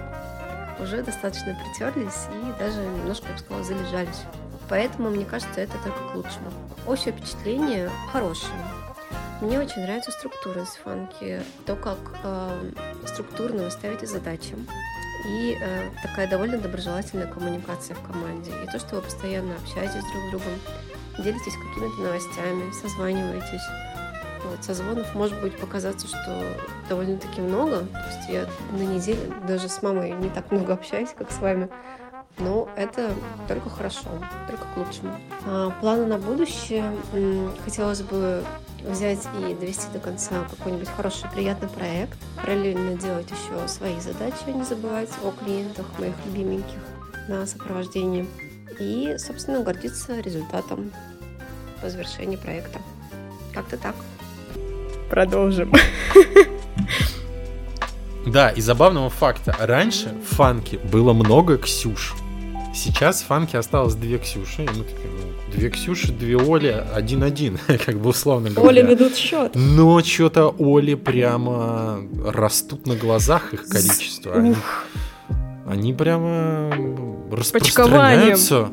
уже 0.81 1.03
достаточно 1.03 1.55
притерлись 1.55 2.27
и 2.31 2.59
даже 2.59 2.81
немножко, 2.81 3.27
я 3.29 3.33
бы 3.33 3.39
сказала, 3.39 3.65
залежались. 3.65 4.23
Поэтому, 4.69 5.11
мне 5.11 5.25
кажется, 5.25 5.61
это 5.61 5.73
только 5.85 5.99
к 5.99 6.15
лучшему. 6.15 6.51
Общее 6.87 7.13
впечатление 7.13 7.91
хорошее. 8.11 8.53
Мне 9.41 9.59
очень 9.59 9.83
нравится 9.83 10.13
структура 10.13 10.63
из 10.63 10.69
фанки, 10.69 11.43
то, 11.67 11.75
как 11.75 11.99
э, 12.23 12.71
структурно 13.07 13.65
вы 13.65 13.71
ставите 13.73 14.07
задачи, 14.07 14.55
и 15.27 15.59
э, 15.61 15.91
такая 16.01 16.29
довольно 16.29 16.59
доброжелательная 16.59 17.27
коммуникация 17.27 17.97
в 17.97 18.03
команде, 18.07 18.53
и 18.63 18.71
то, 18.71 18.79
что 18.79 18.97
вы 18.97 19.03
постоянно 19.03 19.55
общаетесь 19.57 20.05
друг 20.13 20.27
с 20.27 20.31
другом, 20.31 20.53
делитесь 21.19 21.55
какими-то 21.55 22.03
новостями, 22.03 22.73
созваниваетесь. 22.73 23.92
Вот, 24.45 24.65
созвонов 24.65 25.15
может 25.15 25.41
быть 25.41 25.57
показаться, 25.57 26.07
что 26.07 26.43
довольно-таки 26.89 27.41
много. 27.41 27.81
То 27.81 28.07
есть 28.09 28.29
я 28.29 28.49
на 28.73 28.83
неделе 28.83 29.33
даже 29.47 29.69
с 29.69 29.83
мамой 29.83 30.13
не 30.13 30.31
так 30.31 30.51
много 30.51 30.73
общаюсь, 30.73 31.11
как 31.17 31.31
с 31.31 31.39
вами. 31.39 31.69
Но 32.39 32.69
это 32.77 33.13
только 33.47 33.69
хорошо, 33.69 34.09
только 34.49 34.65
к 34.65 34.77
лучшему. 34.77 35.15
А, 35.47 35.71
планы 35.81 36.07
на 36.07 36.19
будущее. 36.19 36.85
Хотелось 37.65 38.03
бы 38.03 38.43
взять 38.85 39.21
и 39.39 39.55
довести 39.55 39.87
до 39.93 40.01
конца 40.01 40.45
какой-нибудь 40.51 40.89
хороший, 40.89 41.31
приятный 41.31 41.69
проект. 41.69 42.19
Параллельно 42.37 42.97
делать 42.97 43.29
еще 43.31 43.69
свои 43.69 44.01
задачи, 44.01 44.49
не 44.49 44.65
забывать 44.65 45.11
о 45.23 45.31
клиентах, 45.31 45.87
моих 45.99 46.15
любименьких 46.27 46.79
на 47.29 47.47
сопровождении. 47.47 48.29
И, 48.81 49.17
собственно, 49.19 49.63
гордиться 49.63 50.19
результатом 50.19 50.91
по 51.81 51.91
завершении 51.91 52.37
проекта. 52.37 52.81
Как-то 53.55 53.77
так. 53.77 53.95
Продолжим. 55.13 55.71
Да, 58.25 58.49
и 58.49 58.63
забавного 58.63 59.11
факта. 59.11 59.55
Раньше 59.61 60.15
в 60.27 60.37
фанке 60.37 60.79
было 60.79 61.13
много 61.13 61.59
Ксюш. 61.59 62.15
Сейчас 62.75 63.21
в 63.21 63.27
фанке 63.27 63.59
осталось 63.59 63.95
две 63.95 64.17
Ксюши. 64.17 64.63
И 64.63 64.69
мы 64.71 64.85
такие, 64.85 65.11
ну, 65.11 65.53
две 65.55 65.69
Ксюши, 65.69 66.13
две 66.13 66.39
Оли, 66.39 66.83
один-один, 66.95 67.59
как 67.85 68.01
бы 68.01 68.09
условно 68.09 68.49
говоря. 68.49 68.69
Оля 68.69 68.83
ведут 68.89 69.15
счет. 69.15 69.53
Но 69.55 70.03
что-то 70.03 70.55
Оли 70.59 70.95
прямо 70.95 72.01
растут 72.27 72.87
на 72.87 72.97
глазах 72.97 73.53
их 73.53 73.67
количество. 73.69 74.33
Они, 74.33 74.55
они 75.69 75.93
прямо 75.93 76.73
распространяются. 77.31 78.71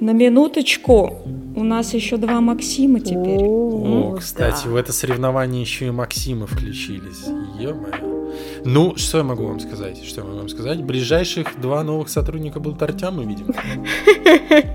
На 0.00 0.12
минуточку. 0.12 1.18
У 1.56 1.62
нас 1.62 1.94
еще 1.94 2.16
два 2.16 2.40
Максима 2.40 3.00
теперь. 3.00 3.42
О, 3.42 4.16
кстати, 4.18 4.66
в 4.66 4.74
это 4.76 4.92
соревнование 4.92 5.60
еще 5.60 5.86
и 5.86 5.90
Максимы 5.90 6.46
включились. 6.46 7.26
Ё-моё. 7.60 8.32
Ну, 8.64 8.96
что 8.96 9.18
я 9.18 9.24
могу 9.24 9.46
вам 9.46 9.60
сказать? 9.60 10.02
Что 10.04 10.22
я 10.22 10.26
могу 10.26 10.38
вам 10.38 10.48
сказать? 10.48 10.82
Ближайших 10.82 11.60
два 11.60 11.84
новых 11.84 12.08
сотрудника 12.08 12.58
будут 12.58 12.82
Артем, 12.82 13.16
мы 13.16 13.24
видим. 13.24 13.54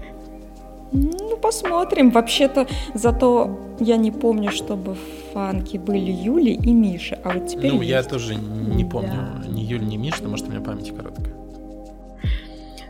Ну, 0.92 1.38
посмотрим. 1.38 2.10
Вообще-то, 2.10 2.66
зато 2.96 3.60
я 3.80 3.96
не 3.96 4.12
помню, 4.12 4.52
чтобы 4.52 4.96
в 4.96 5.34
фанке 5.34 5.78
были 5.78 6.12
Юли 6.12 6.54
и 6.54 6.74
Миша. 6.74 7.20
А 7.24 7.30
вот 7.34 7.48
теперь 7.48 7.72
Ну, 7.72 7.82
я 7.84 8.02
тоже 8.02 8.34
не 8.34 8.84
помню 8.84 9.44
ни 9.48 9.62
Юль, 9.62 9.86
ни 9.86 9.98
Миш, 9.98 10.16
но 10.22 10.30
может 10.30 10.48
у 10.48 10.50
меня 10.50 10.62
память 10.62 10.96
короткая. 10.96 11.36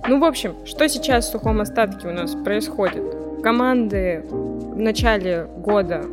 Ну, 0.07 0.17
в 0.19 0.23
общем, 0.23 0.55
что 0.65 0.87
сейчас 0.87 1.27
в 1.27 1.31
сухом 1.33 1.59
остатке 1.59 2.07
у 2.07 2.13
нас 2.13 2.35
происходит? 2.35 3.03
Команды 3.43 4.25
в 4.29 4.79
начале 4.79 5.47
года, 5.57 6.03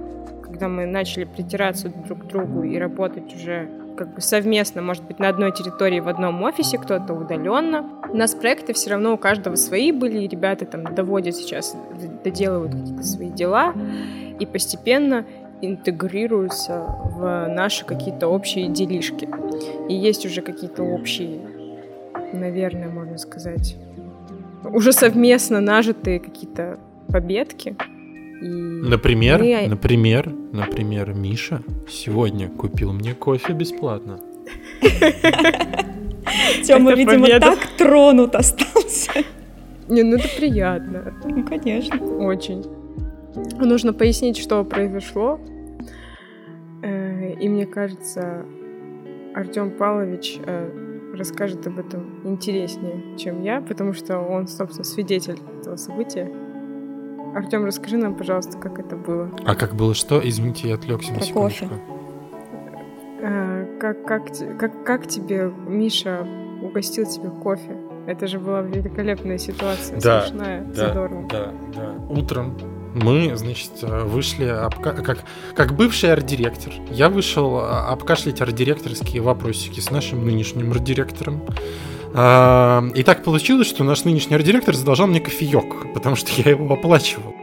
когда 0.42 0.68
мы 0.68 0.86
начали 0.86 1.24
притираться 1.24 1.88
друг 1.88 2.20
к 2.20 2.26
другу 2.26 2.62
и 2.62 2.78
работать 2.78 3.34
уже 3.34 3.68
как 3.96 4.14
бы 4.14 4.20
совместно, 4.20 4.82
может 4.82 5.04
быть, 5.04 5.18
на 5.18 5.28
одной 5.28 5.52
территории 5.52 6.00
в 6.00 6.08
одном 6.08 6.42
офисе, 6.42 6.78
кто-то 6.78 7.14
удаленно. 7.14 7.88
У 8.10 8.16
нас 8.16 8.34
проекты 8.34 8.74
все 8.74 8.90
равно 8.90 9.14
у 9.14 9.18
каждого 9.18 9.56
свои 9.56 9.90
были, 9.90 10.18
и 10.18 10.28
ребята 10.28 10.66
там 10.66 10.94
доводят 10.94 11.34
сейчас, 11.34 11.76
доделывают 12.22 12.74
какие-то 12.74 13.02
свои 13.02 13.30
дела, 13.30 13.74
и 14.38 14.46
постепенно 14.46 15.24
интегрируются 15.62 16.84
в 17.04 17.48
наши 17.48 17.86
какие-то 17.86 18.28
общие 18.28 18.68
делишки. 18.68 19.28
И 19.88 19.94
есть 19.94 20.26
уже 20.26 20.42
какие-то 20.42 20.82
общие, 20.82 21.40
наверное, 22.34 22.88
можно 22.88 23.16
сказать, 23.16 23.76
уже 24.64 24.92
совместно 24.92 25.60
нажитые 25.60 26.20
какие-то 26.20 26.78
победки. 27.10 27.76
И 28.42 28.48
Например, 28.48 29.40
мы- 29.42 29.66
например, 29.68 30.32
например, 30.52 31.14
Миша 31.14 31.62
сегодня 31.88 32.48
купил 32.48 32.92
мне 32.92 33.14
кофе 33.14 33.52
бесплатно. 33.54 34.18
Тёма, 36.66 36.94
видимо, 36.94 37.26
так 37.40 37.58
тронут 37.78 38.34
остался. 38.34 39.12
Не, 39.88 40.02
ну 40.02 40.16
это 40.16 40.28
приятно. 40.36 41.14
Ну, 41.24 41.44
конечно. 41.44 41.96
Очень. 42.26 42.64
Нужно 43.58 43.92
пояснить, 43.92 44.36
что 44.36 44.64
произошло. 44.64 45.38
Э, 46.82 47.32
И 47.40 47.48
мне 47.48 47.66
кажется, 47.66 48.44
Артем 49.34 49.70
Павлович 49.70 50.38
э, 50.44 50.70
расскажет 51.16 51.66
об 51.66 51.78
этом 51.78 52.20
интереснее, 52.24 53.16
чем 53.18 53.42
я, 53.42 53.60
потому 53.60 53.92
что 53.92 54.18
он, 54.18 54.48
собственно, 54.48 54.84
свидетель 54.84 55.38
этого 55.60 55.76
события. 55.76 56.30
Артем, 57.36 57.64
расскажи 57.66 57.96
нам, 57.98 58.14
пожалуйста, 58.14 58.56
как 58.58 58.78
это 58.78 58.96
было. 58.96 59.30
А 59.44 59.54
как 59.54 59.74
было 59.74 59.94
что? 59.94 60.20
Извините, 60.26 60.68
я 60.68 60.74
отвлекся 60.76 61.12
на 61.12 61.20
секундочку. 61.20 61.66
кофе. 61.68 61.80
Э, 63.20 63.78
Как, 63.80 64.04
как, 64.06 64.22
как, 64.58 64.84
как 64.84 65.06
тебе 65.06 65.52
Миша 65.66 66.26
угостил 66.62 67.04
тебе 67.04 67.28
кофе? 67.28 67.76
Это 68.06 68.26
же 68.26 68.38
была 68.38 68.62
великолепная 68.62 69.36
ситуация, 69.36 70.00
Да, 70.00 70.22
смешная, 70.22 70.62
да, 70.62 70.74
задорная. 70.88 71.26
Да, 71.28 71.52
да. 71.74 71.94
Утром 72.08 72.56
мы, 72.94 73.32
значит, 73.36 73.72
вышли, 73.82 74.46
обка- 74.46 75.02
как, 75.02 75.18
как 75.54 75.72
бывший 75.74 76.12
арт-директор, 76.12 76.72
я 76.90 77.10
вышел 77.10 77.56
а, 77.58 77.88
обкашлять 77.90 78.40
арт-директорские 78.40 79.20
вопросики 79.20 79.80
с 79.80 79.90
нашим 79.90 80.24
нынешним 80.24 80.70
арт-директором. 80.70 81.42
А, 82.14 82.84
И 82.94 83.02
так 83.02 83.24
получилось, 83.24 83.66
что 83.68 83.84
наш 83.84 84.04
нынешний 84.04 84.36
арт-директор 84.36 84.74
задолжал 84.74 85.06
мне 85.06 85.20
кофеек, 85.20 85.92
потому 85.94 86.16
что 86.16 86.30
я 86.42 86.50
его 86.52 86.72
оплачивал. 86.72 87.34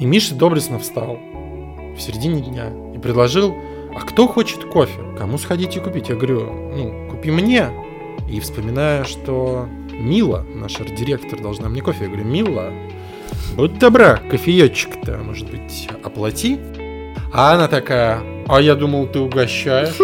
И 0.00 0.06
Миша 0.06 0.34
доблестно 0.34 0.78
встал 0.78 1.18
в 1.96 2.00
середине 2.00 2.40
дня 2.40 2.72
и 2.94 2.98
предложил, 2.98 3.54
а 3.94 4.00
кто 4.00 4.28
хочет 4.28 4.64
кофе? 4.64 5.00
Кому 5.18 5.38
сходить 5.38 5.76
и 5.76 5.80
купить? 5.80 6.08
Я 6.08 6.14
говорю, 6.14 6.52
ну, 6.74 7.08
купи 7.10 7.30
мне. 7.30 7.70
И 8.30 8.38
вспоминая, 8.40 9.04
что 9.04 9.66
Мила, 9.90 10.44
наш 10.54 10.78
арт-директор, 10.80 11.40
должна 11.40 11.68
мне 11.68 11.80
кофе. 11.82 12.04
Я 12.04 12.10
говорю, 12.10 12.24
Мила, 12.24 12.72
будь 13.56 13.78
добра, 13.78 14.20
кофеечек-то, 14.30 15.18
может 15.24 15.50
быть, 15.50 15.88
оплати. 16.04 16.58
А 17.32 17.54
она 17.54 17.68
такая, 17.68 18.20
а 18.46 18.60
я 18.60 18.74
думал, 18.74 19.06
ты 19.06 19.18
угощаешь, 19.18 19.96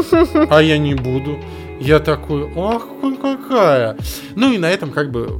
а 0.50 0.60
я 0.60 0.78
не 0.78 0.94
буду. 0.94 1.38
Я 1.84 2.00
такой, 2.00 2.50
ах, 2.56 2.86
какая. 3.20 3.98
Ну 4.34 4.52
и 4.52 4.58
на 4.58 4.70
этом 4.70 4.90
как 4.90 5.10
бы 5.10 5.38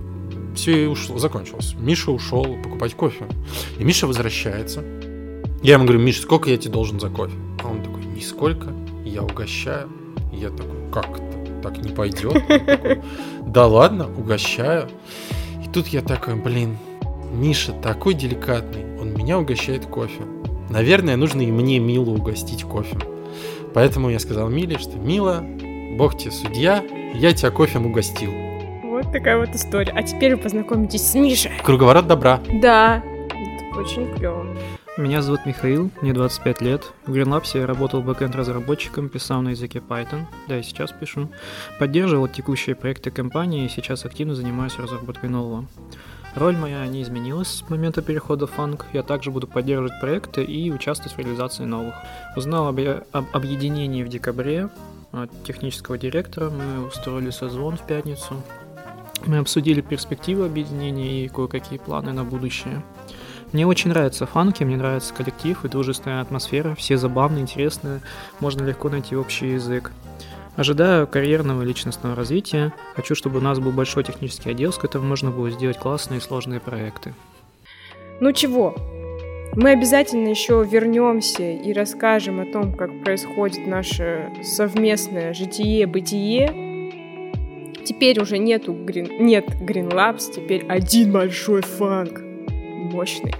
все 0.54 0.84
и 0.84 0.86
ушло, 0.86 1.18
закончилось. 1.18 1.74
Миша 1.78 2.10
ушел 2.10 2.44
покупать 2.62 2.94
кофе. 2.94 3.24
И 3.78 3.84
Миша 3.84 4.06
возвращается. 4.06 4.84
Я 5.62 5.74
ему 5.74 5.84
говорю, 5.84 6.00
Миша, 6.00 6.20
сколько 6.20 6.50
я 6.50 6.58
тебе 6.58 6.72
должен 6.72 7.00
за 7.00 7.08
кофе? 7.08 7.34
А 7.62 7.68
он 7.68 7.82
такой, 7.82 8.04
нисколько, 8.04 8.74
я 9.06 9.22
угощаю. 9.22 9.88
И 10.32 10.36
я 10.36 10.50
такой, 10.50 10.76
как 10.92 11.08
это? 11.18 11.34
так 11.62 11.78
не 11.78 11.92
пойдет. 11.92 12.46
Такой, 12.46 13.00
Да 13.46 13.66
ладно, 13.66 14.06
угощаю. 14.06 14.90
И 15.64 15.68
тут 15.70 15.86
я 15.86 16.02
такой, 16.02 16.34
блин, 16.34 16.76
Миша 17.32 17.72
такой 17.72 18.12
деликатный, 18.12 19.00
он 19.00 19.14
меня 19.14 19.38
угощает 19.38 19.86
кофе. 19.86 20.22
Наверное, 20.68 21.16
нужно 21.16 21.40
и 21.40 21.50
мне 21.50 21.78
Милу 21.78 22.14
угостить 22.14 22.64
кофе. 22.64 22.98
Поэтому 23.72 24.10
я 24.10 24.18
сказал 24.18 24.50
Миле, 24.50 24.78
что 24.78 24.98
Мила, 24.98 25.42
бог 25.94 26.16
тебе 26.16 26.30
судья, 26.30 26.82
я 27.14 27.32
тебя 27.32 27.50
кофем 27.50 27.86
угостил. 27.86 28.32
Вот 28.82 29.10
такая 29.12 29.38
вот 29.38 29.54
история. 29.54 29.92
А 29.94 30.02
теперь 30.02 30.36
вы 30.36 30.42
познакомитесь 30.42 31.02
с 31.02 31.14
Мишей. 31.14 31.52
Круговорот 31.62 32.06
добра. 32.06 32.40
Да, 32.60 33.02
это 33.28 33.80
очень 33.80 34.14
клево. 34.14 34.46
Меня 34.96 35.22
зовут 35.22 35.44
Михаил, 35.44 35.90
мне 36.00 36.12
25 36.12 36.60
лет. 36.60 36.92
В 37.04 37.12
Greenlabs 37.12 37.58
я 37.58 37.66
работал 37.66 38.00
бэкэнд-разработчиком, 38.00 39.08
писал 39.08 39.42
на 39.42 39.48
языке 39.48 39.80
Python, 39.80 40.26
да 40.46 40.58
и 40.58 40.62
сейчас 40.62 40.92
пишу. 40.92 41.28
Поддерживал 41.80 42.28
текущие 42.28 42.76
проекты 42.76 43.10
компании 43.10 43.64
и 43.64 43.68
сейчас 43.68 44.04
активно 44.04 44.36
занимаюсь 44.36 44.78
разработкой 44.78 45.30
нового. 45.30 45.66
Роль 46.36 46.56
моя 46.56 46.86
не 46.86 47.02
изменилась 47.02 47.48
с 47.48 47.68
момента 47.68 48.02
перехода 48.02 48.46
в 48.46 48.56
Funk. 48.56 48.84
Я 48.92 49.02
также 49.02 49.32
буду 49.32 49.48
поддерживать 49.48 50.00
проекты 50.00 50.44
и 50.44 50.70
участвовать 50.70 51.16
в 51.16 51.18
реализации 51.18 51.64
новых. 51.64 51.94
Узнал 52.36 52.68
об, 52.68 52.78
об 53.12 53.24
объединении 53.32 54.04
в 54.04 54.08
декабре 54.08 54.68
от 55.22 55.44
технического 55.44 55.98
директора. 55.98 56.50
Мы 56.50 56.86
устроили 56.86 57.30
созвон 57.30 57.76
в 57.76 57.86
пятницу. 57.86 58.42
Мы 59.26 59.38
обсудили 59.38 59.80
перспективы 59.80 60.46
объединения 60.46 61.24
и 61.24 61.28
кое-какие 61.28 61.78
планы 61.78 62.12
на 62.12 62.24
будущее. 62.24 62.82
Мне 63.52 63.66
очень 63.66 63.90
нравятся 63.90 64.26
фанки, 64.26 64.64
мне 64.64 64.76
нравится 64.76 65.14
коллектив 65.14 65.64
и 65.64 65.68
дружественная 65.68 66.20
атмосфера. 66.20 66.74
Все 66.74 66.96
забавные, 66.96 67.42
интересные, 67.42 68.00
можно 68.40 68.64
легко 68.64 68.88
найти 68.88 69.16
общий 69.16 69.52
язык. 69.52 69.92
Ожидаю 70.56 71.06
карьерного 71.06 71.62
и 71.62 71.66
личностного 71.66 72.14
развития. 72.14 72.72
Хочу, 72.94 73.14
чтобы 73.14 73.38
у 73.38 73.42
нас 73.42 73.58
был 73.58 73.72
большой 73.72 74.04
технический 74.04 74.50
отдел, 74.50 74.72
с 74.72 74.78
которым 74.78 75.08
можно 75.08 75.30
было 75.30 75.50
сделать 75.50 75.78
классные 75.78 76.18
и 76.18 76.22
сложные 76.22 76.60
проекты. 76.60 77.14
Ну 78.20 78.32
чего? 78.32 78.76
Мы 79.56 79.70
обязательно 79.70 80.28
еще 80.28 80.66
вернемся 80.68 81.48
и 81.52 81.72
расскажем 81.72 82.40
о 82.40 82.46
том, 82.46 82.72
как 82.72 83.04
происходит 83.04 83.66
наше 83.68 84.32
совместное 84.42 85.32
житие-бытие. 85.32 86.90
Теперь 87.84 88.20
уже 88.20 88.38
нету 88.38 88.72
Green... 88.72 89.22
нет 89.22 89.46
Green 89.60 89.90
Labs, 89.90 90.32
теперь 90.34 90.66
один 90.66 91.12
большой 91.12 91.62
фанк. 91.62 92.20
Мощный. 92.50 93.32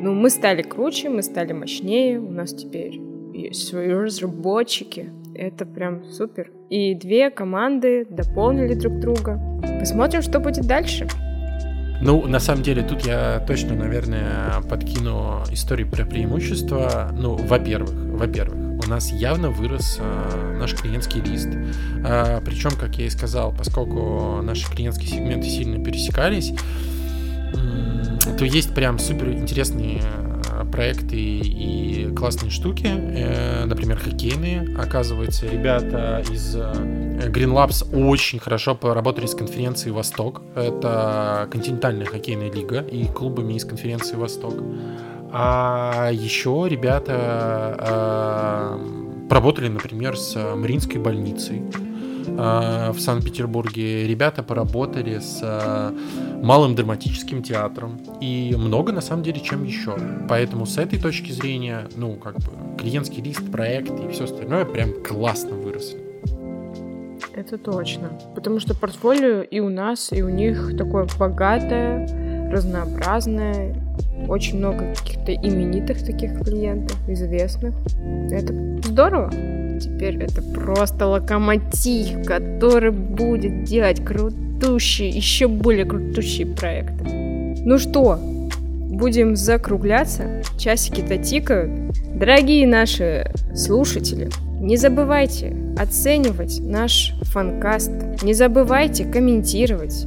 Ну, 0.00 0.14
мы 0.14 0.30
стали 0.30 0.62
круче, 0.62 1.08
мы 1.08 1.22
стали 1.22 1.52
мощнее, 1.52 2.20
у 2.20 2.30
нас 2.30 2.54
теперь 2.54 3.00
есть 3.34 3.66
свои 3.66 3.88
разработчики. 3.88 5.10
Это 5.34 5.66
прям 5.66 6.04
супер. 6.04 6.52
И 6.70 6.94
две 6.94 7.30
команды 7.30 8.06
дополнили 8.08 8.74
друг 8.74 9.00
друга. 9.00 9.40
Посмотрим, 9.80 10.22
что 10.22 10.38
будет 10.38 10.66
дальше. 10.66 11.08
Ну, 12.00 12.26
на 12.26 12.38
самом 12.38 12.62
деле, 12.62 12.82
тут 12.82 13.04
я 13.06 13.42
точно, 13.46 13.74
наверное, 13.74 14.60
подкину 14.68 15.42
истории 15.50 15.84
про 15.84 16.04
преимущества. 16.04 17.10
Ну, 17.12 17.34
во-первых, 17.34 17.90
во-первых, 17.92 18.84
у 18.86 18.88
нас 18.88 19.10
явно 19.10 19.50
вырос 19.50 19.98
э, 20.00 20.56
наш 20.58 20.74
клиентский 20.74 21.20
лист. 21.20 21.48
Э, 22.04 22.40
причем, 22.44 22.70
как 22.70 22.96
я 22.96 23.06
и 23.06 23.10
сказал, 23.10 23.52
поскольку 23.52 24.40
наши 24.42 24.70
клиентские 24.70 25.08
сегменты 25.08 25.48
сильно 25.48 25.82
пересекались, 25.82 26.52
м, 27.54 28.36
то 28.38 28.44
есть 28.44 28.72
прям 28.74 28.98
супер 29.00 29.32
интересные 29.32 30.00
э, 30.00 30.37
проекты 30.78 31.16
и 31.16 32.14
классные 32.16 32.52
штуки, 32.52 32.86
э, 32.86 33.64
например, 33.64 33.98
хоккейные. 33.98 34.76
Оказывается, 34.78 35.46
ребята 35.46 36.22
из 36.30 36.54
э, 36.54 36.60
Green 37.30 37.52
Labs 37.52 37.84
очень 37.92 38.38
хорошо 38.38 38.76
поработали 38.76 39.26
с 39.26 39.34
конференцией 39.34 39.90
«Восток». 39.92 40.40
Это 40.54 41.48
континентальная 41.50 42.06
хоккейная 42.06 42.52
лига 42.52 42.80
и 42.82 43.06
клубами 43.06 43.54
из 43.54 43.64
конференции 43.64 44.14
«Восток». 44.14 44.54
А 45.32 46.10
еще 46.12 46.68
ребята 46.70 47.74
э, 47.80 49.28
поработали, 49.28 49.66
например, 49.66 50.16
с 50.16 50.36
Мариинской 50.54 51.00
больницей 51.00 51.60
в 52.38 53.00
Санкт-Петербурге. 53.00 54.06
Ребята 54.06 54.42
поработали 54.42 55.18
с 55.18 55.40
э, 55.42 55.92
Малым 56.42 56.76
драматическим 56.76 57.42
театром 57.42 58.00
и 58.20 58.54
много, 58.56 58.92
на 58.92 59.00
самом 59.00 59.24
деле, 59.24 59.40
чем 59.40 59.64
еще. 59.64 59.96
Поэтому 60.28 60.66
с 60.66 60.78
этой 60.78 61.00
точки 61.00 61.32
зрения, 61.32 61.88
ну, 61.96 62.14
как 62.14 62.36
бы, 62.36 62.78
клиентский 62.78 63.22
лист, 63.22 63.50
проект 63.50 63.90
и 63.90 64.08
все 64.12 64.24
остальное 64.24 64.64
прям 64.64 64.92
классно 65.02 65.56
выросли. 65.56 65.98
Это 67.34 67.58
точно. 67.58 68.10
Потому 68.34 68.60
что 68.60 68.74
портфолио 68.74 69.42
и 69.42 69.60
у 69.60 69.68
нас, 69.68 70.12
и 70.12 70.22
у 70.22 70.28
них 70.28 70.76
такое 70.76 71.06
богатое, 71.18 72.06
разнообразное. 72.52 73.87
Очень 74.28 74.58
много 74.58 74.94
каких-то 74.94 75.32
именитых 75.34 76.04
таких 76.04 76.40
клиентов, 76.42 76.96
известных. 77.08 77.74
Это 78.30 78.52
здорово. 78.84 79.30
Теперь 79.80 80.22
это 80.22 80.42
просто 80.42 81.06
локомотив, 81.06 82.26
который 82.26 82.90
будет 82.90 83.64
делать 83.64 84.04
крутущие, 84.04 85.08
еще 85.08 85.46
более 85.48 85.84
крутущие 85.84 86.46
проекты. 86.46 87.04
Ну 87.64 87.78
что, 87.78 88.18
будем 88.90 89.36
закругляться? 89.36 90.42
Часики-то 90.58 91.18
тикают. 91.18 91.70
Дорогие 92.14 92.66
наши 92.66 93.30
слушатели, 93.54 94.28
не 94.60 94.76
забывайте 94.76 95.54
оценивать 95.78 96.58
наш 96.60 97.14
фанкаст. 97.22 97.92
Не 98.22 98.34
забывайте 98.34 99.04
комментировать. 99.04 100.06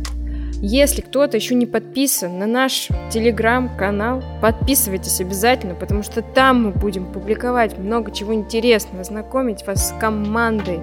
Если 0.64 1.02
кто-то 1.02 1.38
еще 1.38 1.56
не 1.56 1.66
подписан 1.66 2.38
на 2.38 2.46
наш 2.46 2.90
телеграм-канал, 3.10 4.22
подписывайтесь 4.44 5.20
обязательно, 5.20 5.74
потому 5.74 6.04
что 6.04 6.22
там 6.22 6.66
мы 6.66 6.70
будем 6.70 7.12
публиковать 7.12 7.80
много 7.80 8.12
чего 8.12 8.36
интересного, 8.36 9.04
знакомить 9.04 9.66
вас 9.66 9.90
с 9.90 10.00
командой, 10.00 10.80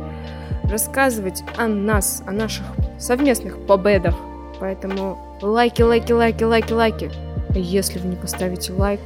рассказывать 0.64 1.44
о 1.56 1.68
нас, 1.68 2.24
о 2.26 2.32
наших 2.32 2.66
совместных 2.98 3.64
победах. 3.66 4.16
Поэтому 4.58 5.16
лайки, 5.42 5.82
лайки, 5.82 6.10
лайки, 6.10 6.42
лайки, 6.42 6.72
лайки. 6.72 7.10
Если 7.54 8.00
вы 8.00 8.08
не 8.08 8.16
поставите 8.16 8.72
лайк, 8.72 8.98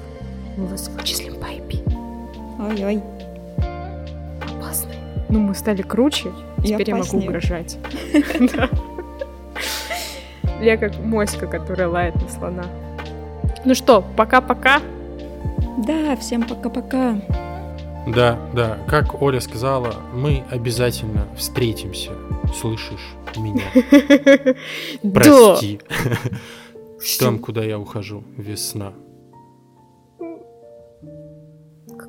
мы 0.56 0.68
вас 0.68 0.88
вычислим 0.88 1.34
по 1.34 1.44
IP. 1.44 1.82
Ой-ой. 2.58 3.02
Опасно. 4.40 4.92
Ну, 5.28 5.38
мы 5.40 5.54
стали 5.54 5.82
круче, 5.82 6.32
теперь 6.64 6.88
я 6.88 6.96
могу 6.96 7.08
опаснее. 7.08 7.28
угрожать. 7.28 7.76
Я 10.62 10.76
как 10.76 10.96
моська, 11.00 11.48
которая 11.48 11.88
лает 11.88 12.14
на 12.14 12.28
слона. 12.28 12.64
Ну 13.64 13.74
что, 13.74 14.04
пока-пока. 14.16 14.80
Да, 15.84 16.14
всем 16.16 16.44
пока-пока. 16.44 17.20
Да, 18.06 18.38
да, 18.54 18.78
как 18.86 19.20
Оля 19.20 19.40
сказала, 19.40 19.94
мы 20.14 20.44
обязательно 20.50 21.26
встретимся. 21.36 22.12
Слышишь 22.54 23.14
меня? 23.36 23.64
Прости. 25.12 25.80
Там, 27.18 27.40
куда 27.40 27.64
я 27.64 27.76
ухожу, 27.76 28.22
весна. 28.36 28.92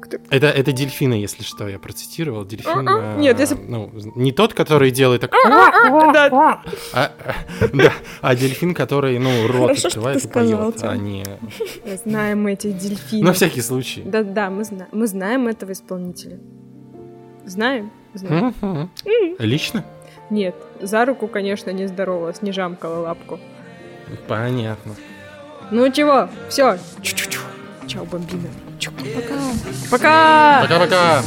Как-то 0.03 0.35
Это, 0.35 0.47
это 0.47 0.71
дельфина, 0.73 1.13
если 1.13 1.43
что, 1.43 1.67
я 1.69 1.79
процитировал. 1.79 2.43
Дельфин, 2.45 2.87
э, 2.89 3.15
Нет, 3.19 3.39
если- 3.39 3.55
ну, 3.55 3.89
не 4.15 4.31
тот, 4.33 4.53
который 4.53 4.91
делает 4.91 5.21
так, 5.21 5.31
Да. 5.31 6.61
а, 6.93 7.11
да, 7.73 7.93
а 8.21 8.35
дельфин, 8.35 8.73
который, 8.73 9.17
ну, 9.19 9.47
рот 9.47 9.53
Хорошо, 9.67 9.79
что 9.79 9.87
открывает 9.87 10.21
ты 10.21 10.27
и 10.27 10.29
сказал, 10.29 10.71
поет, 10.71 10.83
а 10.83 10.97
не... 10.97 11.23
Знаем 12.03 12.43
мы 12.43 12.51
этих 12.53 12.77
дельфинов. 12.77 13.27
На 13.27 13.33
всякий 13.33 13.61
случай. 13.61 14.01
Да-да, 14.05 14.49
мы, 14.49 14.65
зна- 14.65 14.87
мы 14.91 15.07
знаем 15.07 15.47
этого 15.47 15.71
исполнителя. 15.71 16.37
Знаем? 17.45 17.89
Знаем. 18.13 18.89
Лично? 19.39 19.85
Нет, 20.29 20.55
за 20.81 21.05
руку, 21.05 21.27
конечно, 21.27 21.69
не 21.69 21.87
здорово, 21.87 22.33
снежамкала 22.33 22.99
лапку. 22.99 23.39
Понятно. 24.27 24.95
Ну 25.71 25.89
чего, 25.91 26.27
все. 26.49 26.77
Чао, 27.87 28.05
бомбина. 28.05 28.49
Пока. 28.79 29.33
Пока. 29.89 30.61
Пока-пока. 30.61 31.23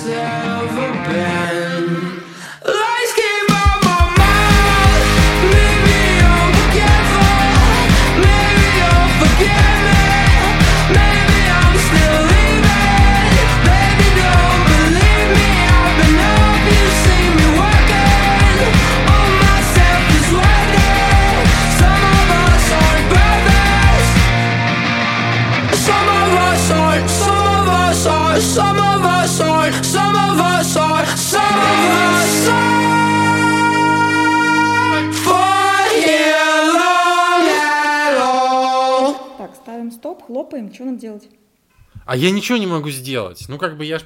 А 42.07 42.16
я 42.16 42.30
ничего 42.30 42.57
не 42.57 42.66
могу 42.66 42.88
сделать. 42.90 43.46
Ну, 43.48 43.59
как 43.59 43.76
бы 43.76 43.84
я 43.84 43.98
ж... 43.98 44.04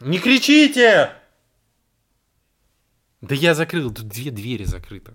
Не 0.00 0.18
кричите! 0.20 1.12
Да 3.20 3.34
я 3.34 3.54
закрыл, 3.54 3.92
тут 3.92 4.06
две 4.08 4.30
двери 4.30 4.64
закрыты. 4.64 5.14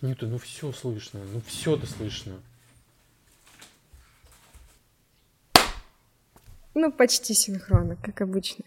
Нет, 0.00 0.18
ну 0.20 0.38
все 0.38 0.72
слышно, 0.72 1.20
ну 1.32 1.40
все 1.46 1.76
да 1.76 1.86
слышно. 1.86 2.40
Ну, 6.74 6.92
почти 6.92 7.34
синхронно, 7.34 7.96
как 7.96 8.20
обычно. 8.20 8.64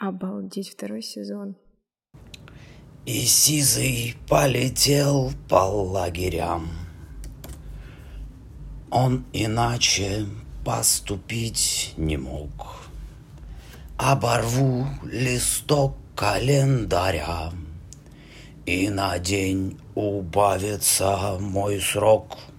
Обалдеть, 0.00 0.70
второй 0.70 1.02
сезон. 1.02 1.56
И 3.04 3.24
Сизый 3.24 4.16
полетел 4.28 5.32
по 5.48 5.64
лагерям. 5.64 6.83
Он 8.96 9.24
иначе 9.32 10.24
поступить 10.64 11.94
не 11.96 12.16
мог. 12.16 12.86
Оборву 13.98 14.86
листок 15.02 15.96
календаря, 16.14 17.50
И 18.66 18.88
на 18.90 19.18
день 19.18 19.80
убавится 19.96 21.38
мой 21.40 21.80
срок— 21.80 22.38